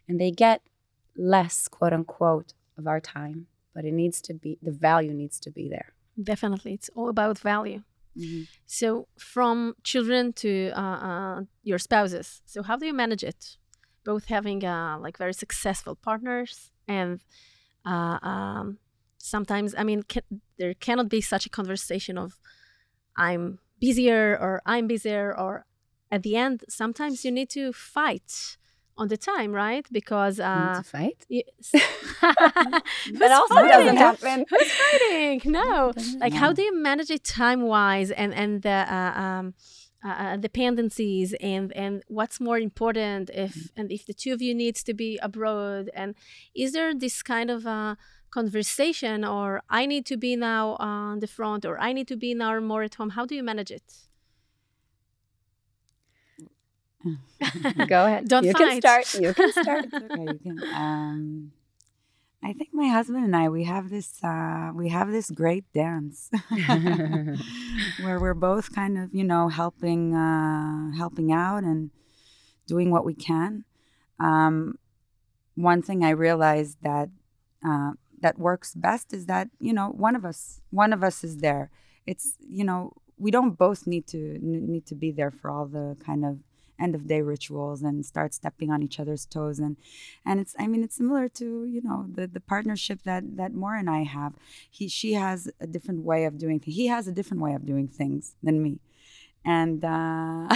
[0.06, 0.62] and they get
[1.16, 5.50] less quote unquote of our time but it needs to be the value needs to
[5.50, 5.92] be there
[6.22, 6.72] Definitely.
[6.74, 7.82] It's all about value.
[8.66, 12.42] So, from children to uh, uh, your spouses.
[12.44, 13.56] So, how do you manage it?
[14.04, 17.20] Both having uh, like very successful partners and
[17.84, 18.78] uh, um,
[19.18, 20.22] sometimes, I mean, ca-
[20.58, 22.38] there cannot be such a conversation of
[23.16, 25.66] I'm busier or I'm busier or
[26.10, 28.56] at the end, sometimes you need to fight
[28.98, 29.86] on the time, right?
[29.92, 31.26] Because uh, to fight
[32.20, 35.40] that also doesn't happen Who's fighting?
[35.60, 35.92] No.
[36.18, 39.54] Like, how do you manage it time wise and and the uh, um,
[40.04, 44.54] uh, uh, dependencies and and what's more important if and if the two of you
[44.54, 46.14] needs to be abroad and
[46.54, 47.96] is there this kind of uh,
[48.30, 52.34] conversation or I need to be now on the front or I need to be
[52.34, 53.10] now more at home?
[53.10, 54.05] How do you manage it?
[57.86, 60.24] go ahead Don't you can start you can start okay.
[60.32, 60.64] You can.
[60.72, 61.52] Um,
[62.42, 66.30] I think my husband and I we have this uh, we have this great dance
[68.00, 71.90] where we're both kind of you know helping uh, helping out and
[72.66, 73.64] doing what we can.
[74.20, 74.78] Um,
[75.54, 77.08] one thing I realized that
[77.66, 81.38] uh, that works best is that you know one of us one of us is
[81.38, 81.70] there.
[82.06, 85.66] It's you know we don't both need to n- need to be there for all
[85.66, 86.40] the kind of
[86.78, 89.76] end of day rituals and start stepping on each other's toes and
[90.24, 93.74] and it's I mean it's similar to you know the the partnership that that Mor
[93.74, 94.34] and I have.
[94.70, 96.76] He she has a different way of doing things.
[96.76, 98.80] He has a different way of doing things than me.
[99.46, 100.48] And uh,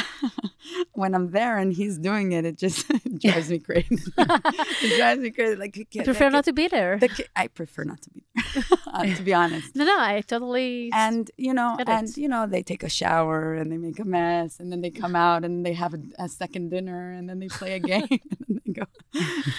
[0.95, 2.88] when I'm there and he's doing it, it just
[3.20, 4.03] drives me crazy.
[4.18, 5.55] it drives me crazy.
[5.55, 6.99] Like, I prefer not to be there.
[6.99, 9.76] The, I prefer not to be there, uh, to be honest.
[9.76, 10.91] No, no, I totally.
[10.93, 12.16] And you know, and it.
[12.18, 15.14] you know, they take a shower and they make a mess, and then they come
[15.14, 18.20] out and they have a, a second dinner, and then they play a game, and
[18.49, 18.86] then they go.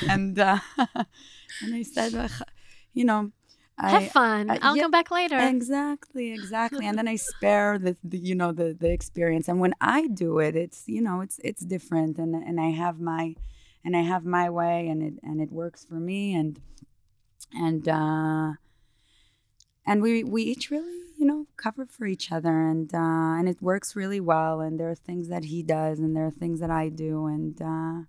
[0.10, 0.60] and uh,
[1.64, 2.30] and I said,
[2.94, 3.32] you know,
[3.78, 4.50] I, Have fun.
[4.50, 5.38] uh, I'll yeah, come back later.
[5.40, 6.86] Exactly, exactly.
[6.86, 9.48] and then I spare the, the you know the the experience.
[9.48, 13.00] And when I do it, it's you know it's it's different, and and I have
[13.00, 13.36] my
[13.84, 16.60] and I have my way, and it and it works for me, and
[17.54, 18.54] and uh,
[19.86, 22.98] and we we each really you know cover for each other, and uh,
[23.40, 24.62] and it works really well.
[24.62, 27.62] And there are things that he does, and there are things that I do, and.
[27.62, 28.06] Uh,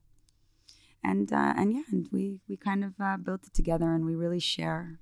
[1.04, 4.14] and uh, and yeah, and we we kind of uh, built it together, and we
[4.14, 5.00] really share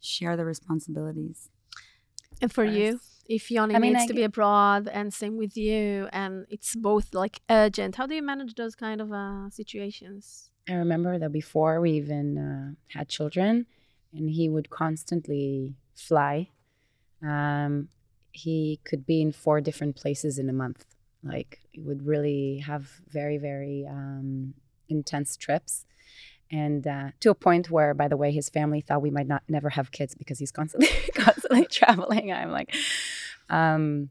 [0.00, 1.48] share the responsibilities.
[2.42, 5.36] and for you, if Yoni I mean, needs I to g- be abroad, and same
[5.36, 9.48] with you, and it's both like urgent, how do you manage those kind of uh,
[9.50, 10.50] situations?
[10.68, 13.66] I remember that before we even uh, had children,
[14.12, 16.48] and he would constantly fly.
[17.22, 17.88] Um,
[18.32, 20.84] he could be in four different places in a month.
[21.22, 24.54] Like he would really have very, very um,
[24.88, 25.84] intense trips,
[26.50, 29.42] and uh, to a point where, by the way, his family thought we might not
[29.48, 32.32] never have kids because he's constantly, constantly traveling.
[32.32, 32.74] I'm like,
[33.48, 34.10] um,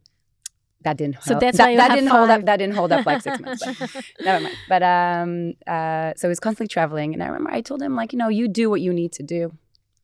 [0.84, 1.22] that didn't.
[1.24, 1.42] So help.
[1.42, 2.46] that's that, that didn't hold up.
[2.46, 3.66] That didn't hold up like six months.
[3.66, 4.56] But never mind.
[4.70, 8.20] But um, uh, so he's constantly traveling, and I remember I told him like, you
[8.20, 9.58] know, you do what you need to do,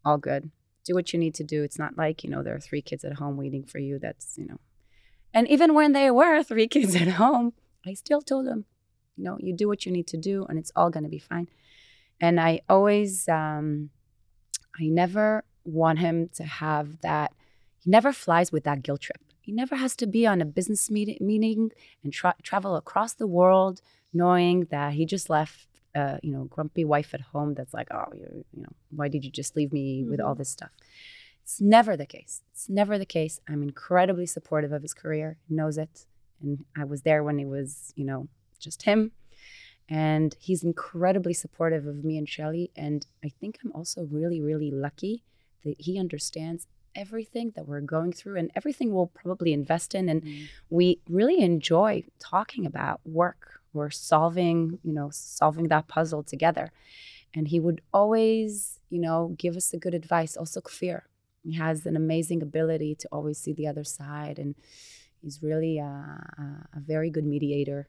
[0.03, 0.51] all good.
[0.83, 1.63] Do what you need to do.
[1.63, 3.97] It's not like you know there are three kids at home waiting for you.
[3.97, 4.59] That's you know,
[5.33, 7.53] and even when there were three kids at home,
[7.85, 8.65] I still told him,
[9.15, 11.47] you know, you do what you need to do, and it's all gonna be fine.
[12.19, 13.89] And I always, um,
[14.79, 17.33] I never want him to have that.
[17.79, 19.19] He never flies with that guilt trip.
[19.41, 21.71] He never has to be on a business meeting, meeting
[22.03, 26.83] and tra- travel across the world, knowing that he just left, uh, you know, grumpy
[26.83, 27.53] wife at home.
[27.53, 30.49] That's like, oh, you, you know, why did you just leave me with all this
[30.49, 30.71] stuff?
[31.43, 32.41] It's never the case.
[32.51, 33.39] It's never the case.
[33.47, 35.37] I'm incredibly supportive of his career.
[35.47, 36.07] Knows it,
[36.41, 38.27] and I was there when it was, you know,
[38.59, 39.11] just him.
[39.87, 42.71] And he's incredibly supportive of me and Shelly.
[42.75, 45.23] And I think I'm also really, really lucky
[45.63, 50.09] that he understands everything that we're going through and everything we'll probably invest in.
[50.09, 50.23] And
[50.69, 53.59] we really enjoy talking about work.
[53.73, 56.71] We're solving, you know, solving that puzzle together.
[57.35, 60.37] And he would always, you know, give us the good advice.
[60.37, 61.01] Also, Kfir.
[61.43, 64.39] He has an amazing ability to always see the other side.
[64.39, 64.55] And
[65.21, 67.87] he's really a, a, a very good mediator.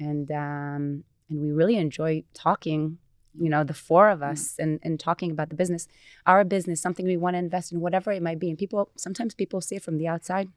[0.00, 2.98] And, um, and we really enjoy talking
[3.34, 5.86] you know the four of us and, and talking about the business
[6.26, 9.34] our business something we want to invest in whatever it might be and people sometimes
[9.34, 10.48] people see it from the outside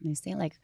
[0.00, 0.54] and they say like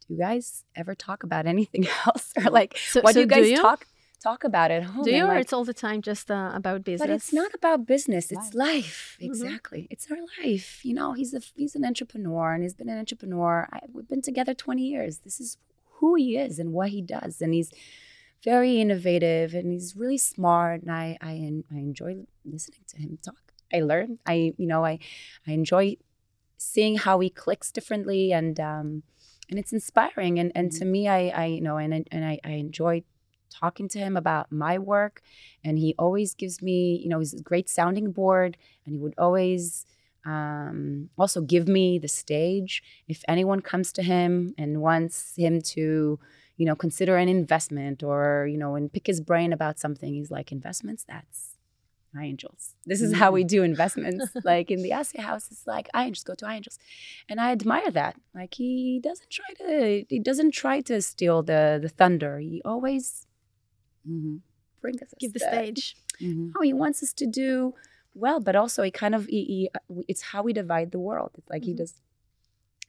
[0.00, 3.26] do you guys ever talk about anything else or like So- what so do you
[3.26, 3.56] do guys you?
[3.58, 3.86] talk
[4.20, 6.84] talk about it home Do you, And, or it's all the time just uh, about
[6.84, 7.06] business?
[7.08, 8.30] but it's not about business.
[8.30, 9.16] It's life.
[9.20, 9.24] Mhm.
[9.26, 9.88] Exactly.
[9.90, 10.84] It's our life.
[10.84, 13.68] You know, he's a he's an entrepreneur and he's been an entrepreneur.
[13.72, 15.18] I, we've been together 20 years.
[15.26, 15.56] This is
[15.98, 17.42] who he is and what he does.
[17.42, 17.72] And he's
[18.44, 20.82] very innovative and he's really smart.
[20.82, 23.36] And I I, I enjoy listening to him talk.
[23.72, 24.18] I learn.
[24.26, 24.98] I you know I
[25.46, 25.96] I enjoy
[26.58, 29.02] seeing how he clicks differently and um
[29.50, 30.38] and it's inspiring.
[30.38, 33.04] And and to me, I I you know and and I, I enjoy
[33.50, 35.20] talking to him about my work
[35.62, 39.14] and he always gives me you know he's a great sounding board and he would
[39.18, 39.84] always
[40.24, 46.18] um, also give me the stage if anyone comes to him and wants him to
[46.58, 50.30] you know consider an investment or you know and pick his brain about something he's
[50.30, 51.56] like investments that's
[52.20, 56.24] angels this is how we do investments like in the Assia house it's like iAngels
[56.24, 56.78] go to angels
[57.28, 61.78] and i admire that like he doesn't try to he doesn't try to steal the
[61.80, 63.26] the thunder he always
[64.08, 64.36] Mm-hmm.
[64.80, 65.96] brings us Give the stage.
[66.20, 66.48] Mm-hmm.
[66.54, 67.74] how he wants us to do
[68.14, 69.70] well, but also he kind of he, he,
[70.08, 71.30] it's how we divide the world.
[71.38, 71.78] It's like he Mhm.
[71.78, 71.94] does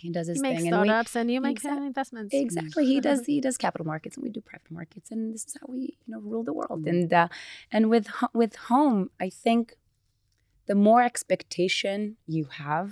[0.04, 2.34] he does his He makes thing, and we startups and you make uh, investments.
[2.46, 5.54] exactly he does he does capital markets and we do private markets, and this is
[5.60, 6.80] how we you know rule the world.
[6.84, 6.90] Mhm.
[6.94, 7.28] And uh,
[7.76, 8.08] and with
[8.42, 9.64] with home, I think
[10.72, 11.98] the more expectation
[12.36, 12.88] you have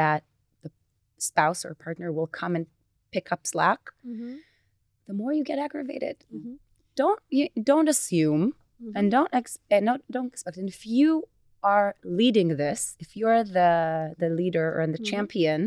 [0.00, 0.20] that
[0.62, 0.70] the
[1.18, 2.66] spouse or partner will come and
[3.14, 3.80] pick up slack,
[4.12, 4.32] Mhm,
[5.08, 6.16] the more you get aggravated.
[6.36, 6.54] mhm,
[7.00, 8.42] Don't you, don't assume
[8.82, 8.92] mhm.
[8.96, 10.56] and don't ex- and not, don't expect.
[10.60, 11.08] And if you
[11.62, 11.88] are
[12.20, 13.70] leading this, if you're the
[14.22, 15.10] the leader or the Mhm.
[15.12, 15.60] champion,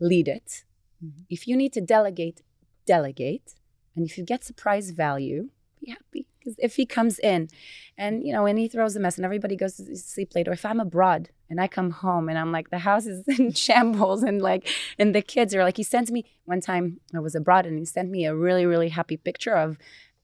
[0.00, 0.64] lead it.
[1.04, 1.22] Mm-hmm.
[1.28, 2.42] If you need to delegate,
[2.86, 3.54] delegate.
[3.94, 6.26] And if you get surprise value, be happy.
[6.38, 7.48] Because if he comes in
[7.96, 10.52] and, you know, and he throws a mess and everybody goes to sleep late, or
[10.52, 14.22] if I'm abroad and I come home and I'm like, the house is in shambles
[14.22, 14.68] and like,
[14.98, 17.84] and the kids are like, he sent me one time I was abroad and he
[17.84, 19.78] sent me a really, really happy picture of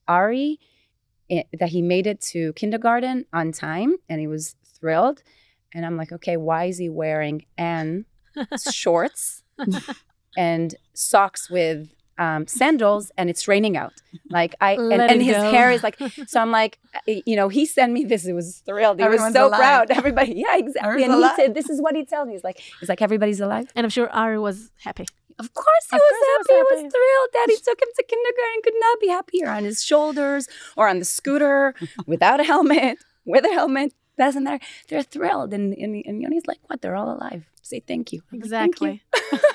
[0.08, 0.60] Ari
[1.28, 5.22] it, that he made it to kindergarten on time and he was thrilled.
[5.72, 8.04] And I'm like, okay, why is he wearing and
[8.72, 9.43] shorts
[10.36, 11.88] and socks with
[12.18, 13.92] um, sandals and it's raining out.
[14.30, 15.50] Like I and, and his go.
[15.50, 16.40] hair is like so.
[16.40, 18.26] I'm like, you know, he sent me this.
[18.26, 18.98] It was thrilled.
[18.98, 19.58] He Everyone's was so alive.
[19.58, 19.90] proud.
[19.90, 20.88] Everybody, yeah, exactly.
[20.88, 21.36] Everyone's and alive.
[21.36, 23.66] he said, "This is what he tells me." He's like, he's like, everybody's alive.
[23.74, 25.06] And I'm sure Ari was happy.
[25.38, 26.44] Of course he, of was, course happy.
[26.48, 26.78] he was happy.
[26.78, 27.28] He was thrilled.
[27.32, 28.62] Daddy took him to kindergarten.
[28.62, 30.46] Could not be happier on his shoulders
[30.76, 31.74] or on the scooter
[32.06, 33.92] without a helmet, with a helmet.
[34.16, 34.64] Doesn't matter.
[34.88, 35.52] They're thrilled.
[35.52, 36.80] And, and, and Yoni's like, what?
[36.80, 37.46] They're all alive.
[37.62, 38.22] Say thank you.
[38.32, 39.02] Exactly.
[39.12, 39.38] Thank you.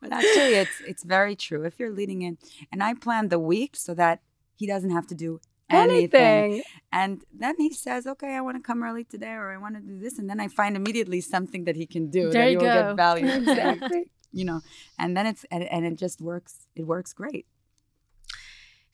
[0.00, 1.64] but actually, it's it's very true.
[1.64, 2.38] If you're leading in,
[2.72, 4.20] and I plan the week so that
[4.56, 5.40] he doesn't have to do
[5.70, 6.20] anything.
[6.20, 6.62] anything.
[6.92, 9.80] And then he says, "Okay, I want to come early today, or I want to
[9.80, 12.56] do this," and then I find immediately something that he can do there that he
[12.56, 12.88] will go.
[12.88, 13.26] get value.
[13.32, 14.10] exactly.
[14.32, 14.60] you know,
[14.98, 16.66] and then it's and, and it just works.
[16.74, 17.46] It works great.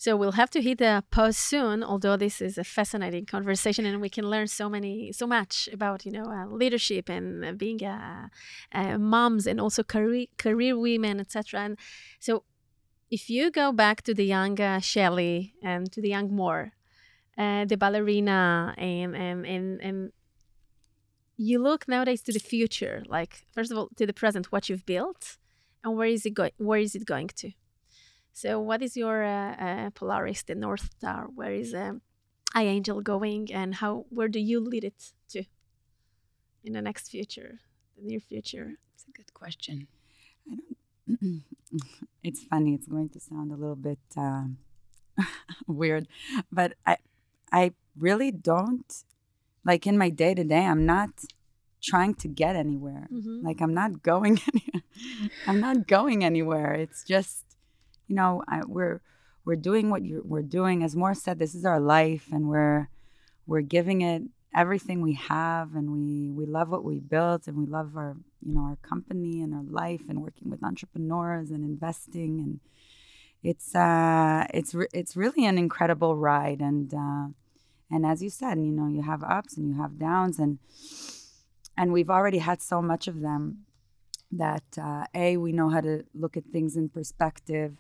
[0.01, 4.01] So we'll have to hit a pause soon, although this is a fascinating conversation and
[4.01, 7.81] we can learn so many, so much about, you know, uh, leadership and uh, being
[8.99, 11.61] moms and also career, career women, etc.
[11.61, 11.79] And
[12.19, 12.45] so
[13.11, 16.73] if you go back to the young uh, Shelly and to the young Mor,
[17.37, 20.13] uh, the ballerina and, and, and, and
[21.37, 24.87] you look nowadays to the future, like first of all to the present, what you've
[24.87, 25.37] built,
[25.85, 26.53] and where is it going?
[26.57, 27.53] Where is it going to?
[28.41, 31.29] So, what is your uh, uh, Polaris, the North Star?
[31.35, 32.01] Where is um,
[32.57, 34.07] Angel going, and how?
[34.09, 35.45] Where do you lead it to
[36.65, 37.59] in the next future,
[37.99, 38.77] the near future?
[38.95, 39.89] It's a good question.
[40.51, 41.43] I don't.
[42.25, 42.73] it's funny.
[42.73, 44.45] It's going to sound a little bit uh,
[45.67, 46.09] weird,
[46.51, 46.97] but I,
[47.53, 49.05] I really don't
[49.67, 50.65] like in my day to day.
[50.65, 51.11] I'm not
[51.83, 53.07] trying to get anywhere.
[53.13, 53.45] Mm-hmm.
[53.45, 54.41] Like I'm not going.
[54.55, 54.83] Any,
[55.47, 56.73] I'm not going anywhere.
[56.73, 57.50] It's just
[58.11, 59.01] you know, I, we're
[59.45, 60.83] we're doing what you we're doing.
[60.83, 62.89] As Mor said, this is our life, and we're
[63.47, 67.67] we're giving it everything we have, and we we love what we built, and we
[67.67, 72.41] love our you know our company and our life, and working with entrepreneurs and investing,
[72.41, 72.61] and
[73.45, 77.29] it's uh it's re- it's really an incredible ride, and uh,
[77.93, 80.59] and as you said, you know, you have ups and you have downs, and
[81.77, 83.67] and we've already had so much of them
[84.33, 87.77] that uh, a we know how to look at things in perspective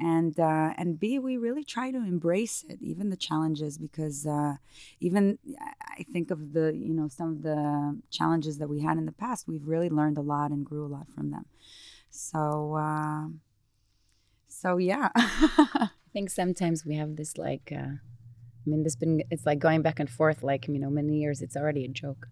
[0.00, 4.54] and uh, and B, we really try to embrace it, even the challenges, because uh,
[5.00, 5.38] even
[5.98, 9.12] I think of the you know some of the challenges that we had in the
[9.12, 11.46] past, we've really learned a lot and grew a lot from them.
[12.10, 13.28] So uh,
[14.48, 19.46] so yeah, I think sometimes we have this like, uh, I mean, this been it's
[19.46, 21.42] like going back and forth, like you know, many years.
[21.42, 22.28] It's already a joke.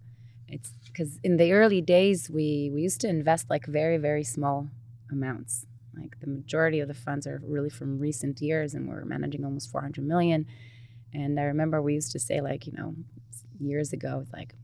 [0.49, 4.69] It's because in the early days we we used to invest like very very small
[5.11, 5.67] amounts
[5.99, 9.71] like the majority of the funds are really from recent years, and we're managing almost
[9.71, 10.47] 400 million.
[11.13, 12.95] And I remember we used to say, like, you know,
[13.59, 14.55] years ago, it's like,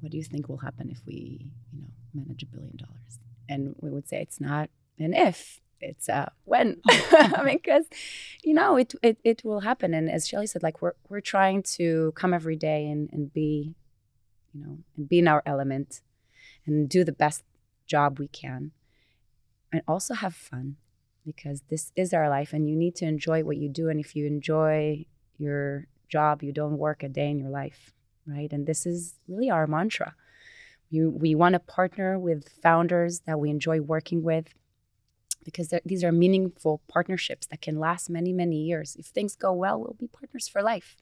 [0.00, 3.18] what do you think will happen if we, you know, manage a billion dollars?
[3.48, 6.80] And we would say it's not an if, it's a when,
[7.44, 7.86] because
[8.42, 9.94] you know it, it it will happen.
[9.94, 13.74] And as Shelly said, like we're we're trying to come every day and and be,
[14.52, 16.00] you know, and be in our element,
[16.66, 17.44] and do the best
[17.86, 18.72] job we can
[19.72, 20.76] and also have fun
[21.24, 24.16] because this is our life and you need to enjoy what you do and if
[24.16, 25.04] you enjoy
[25.38, 27.92] your job you don't work a day in your life
[28.28, 28.52] right?
[28.52, 30.14] And this is really our mantra.
[30.90, 34.54] You, we want to partner with founders that we enjoy working with
[35.44, 38.96] because these are meaningful partnerships that can last many many years.
[38.98, 40.96] If things go well we'll be partners for life.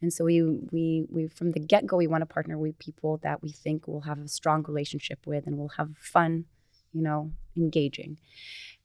[0.00, 3.42] And so we we we from the get-go we want to partner with people that
[3.42, 6.46] we think will have a strong relationship with and we'll have fun
[6.94, 8.18] you know, engaging.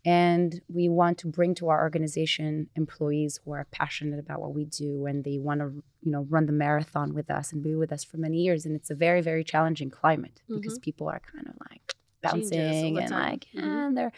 [0.06, 4.64] And we want to bring to our organization employees who are passionate about what we
[4.66, 7.92] do and they want to, you know, run the marathon with us and be with
[7.92, 8.66] us for many years.
[8.66, 10.62] And it's a very, very challenging climate mm-hmm.
[10.62, 13.60] because people are kind of like bouncing and like, mm-hmm.
[13.60, 14.14] and they're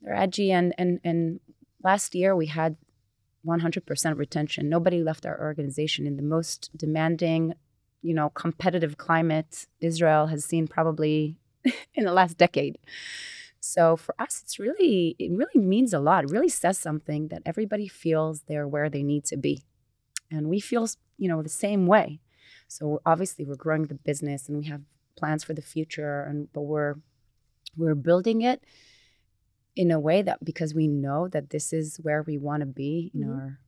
[0.00, 0.52] they're edgy.
[0.52, 1.40] And and and
[1.82, 2.76] last year we had
[3.44, 4.68] 100% retention.
[4.68, 7.54] Nobody left our organization in the most demanding,
[8.02, 11.38] you know, competitive climate Israel has seen probably
[11.94, 12.78] in the last decade.
[13.60, 16.24] So for us, it's really, it really means a lot.
[16.24, 19.62] It really says something that everybody feels they're where they need to be.
[20.30, 20.88] And we feel,
[21.18, 22.20] you know, the same way.
[22.66, 24.82] So obviously we're growing the business and we have
[25.16, 26.94] plans for the future and but we're
[27.76, 28.64] we're building it
[29.76, 33.10] in a way that because we know that this is where we want to be
[33.14, 33.34] in Mhm.
[33.34, 33.58] our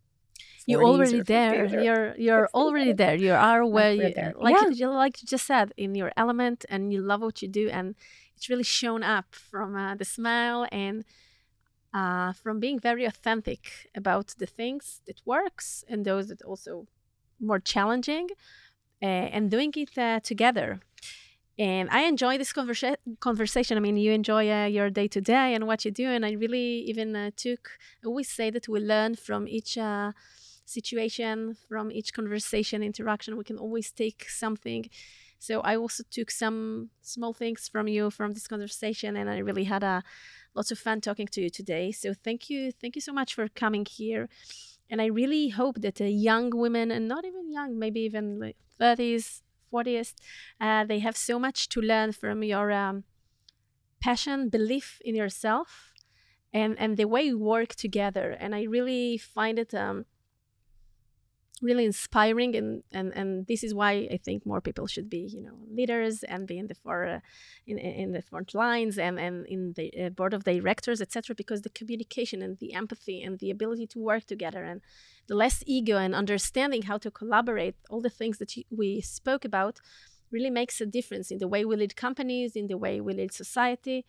[0.67, 1.67] You're already there.
[1.67, 3.15] You're you're 60s, already there.
[3.17, 4.33] You are where you there.
[4.37, 4.69] like Yeah.
[4.69, 7.69] you, you- like you just said in your element, and you love what you do,
[7.69, 7.95] and
[8.37, 11.05] it's really shown up from uh, the smile and
[11.93, 16.87] uh, from being very authentic about the things that works and those that also
[17.41, 18.29] more challenging,
[19.03, 20.81] uh, and doing it uh, together.
[21.57, 23.77] And I enjoy this conversa- conversation.
[23.77, 26.33] I mean, you enjoy uh, your day to day and what you do, and I
[26.33, 27.71] really even uh, took.
[28.05, 29.79] we say that we learn from each.
[29.79, 30.13] Uh,
[30.65, 34.89] situation from each conversation interaction we can always take something.
[35.39, 39.65] So i also took some small things from you from this conversation and i really
[39.65, 40.03] had a
[40.55, 41.93] lots of fun talking to you today.
[41.93, 44.29] So thank you thank you so much for coming here.
[44.91, 48.57] And i really hope that uh, young women and not even young maybe even like
[48.81, 49.43] 30s
[49.73, 50.15] 40s
[50.61, 53.05] uh, they have so much to learn from your um,
[54.01, 55.93] passion belief in yourself
[56.53, 58.37] and and the way you work together.
[58.41, 60.05] And i really find it um,
[61.63, 65.41] really inspiring and, and and this is why I think more people should be you
[65.41, 67.21] know leaders and be in the for uh,
[67.67, 71.63] in in the front lines and and in the uh, board of directors etc because
[71.63, 74.81] the communication and the empathy and the ability to work together and
[75.29, 79.45] the less ego and understanding how to collaborate all the things that you, we spoke
[79.45, 79.81] about
[80.33, 83.33] really makes a difference in the way we lead companies in the way we lead
[83.33, 84.05] society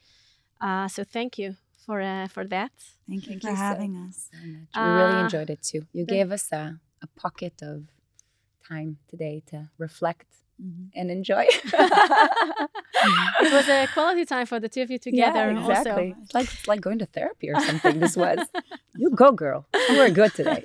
[0.62, 2.72] uh, so thank you for uh, for that
[3.08, 4.18] Thank you Thank for you so- having us.
[4.32, 4.70] so much.
[4.76, 5.82] We really Uh, enjoyed it too.
[5.94, 7.78] You the- gave us a, a pocket of
[8.68, 10.28] time today to reflect
[10.62, 10.86] Mhm.
[11.00, 11.46] and enjoy.
[13.44, 15.92] it was a quality time for the two of you together Yeah, exactly.
[15.92, 18.00] also It's like it's like going to therapy or something.
[18.00, 18.40] this was.
[18.98, 19.68] You go, girl.
[19.90, 20.64] You were good today.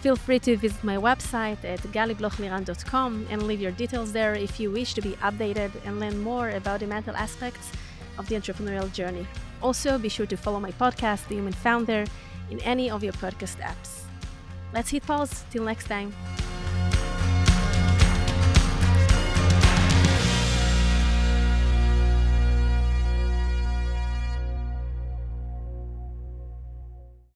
[0.00, 4.70] Feel free to visit my website at galiblochliran.com and leave your details there if you
[4.70, 7.72] wish to be updated and learn more about the mental aspects
[8.18, 9.26] of the entrepreneurial journey.
[9.62, 12.04] Also, be sure to follow my podcast, The Human Founder,
[12.50, 14.02] in any of your podcast apps.
[14.72, 15.44] Let's hit pause.
[15.50, 16.12] Till next time.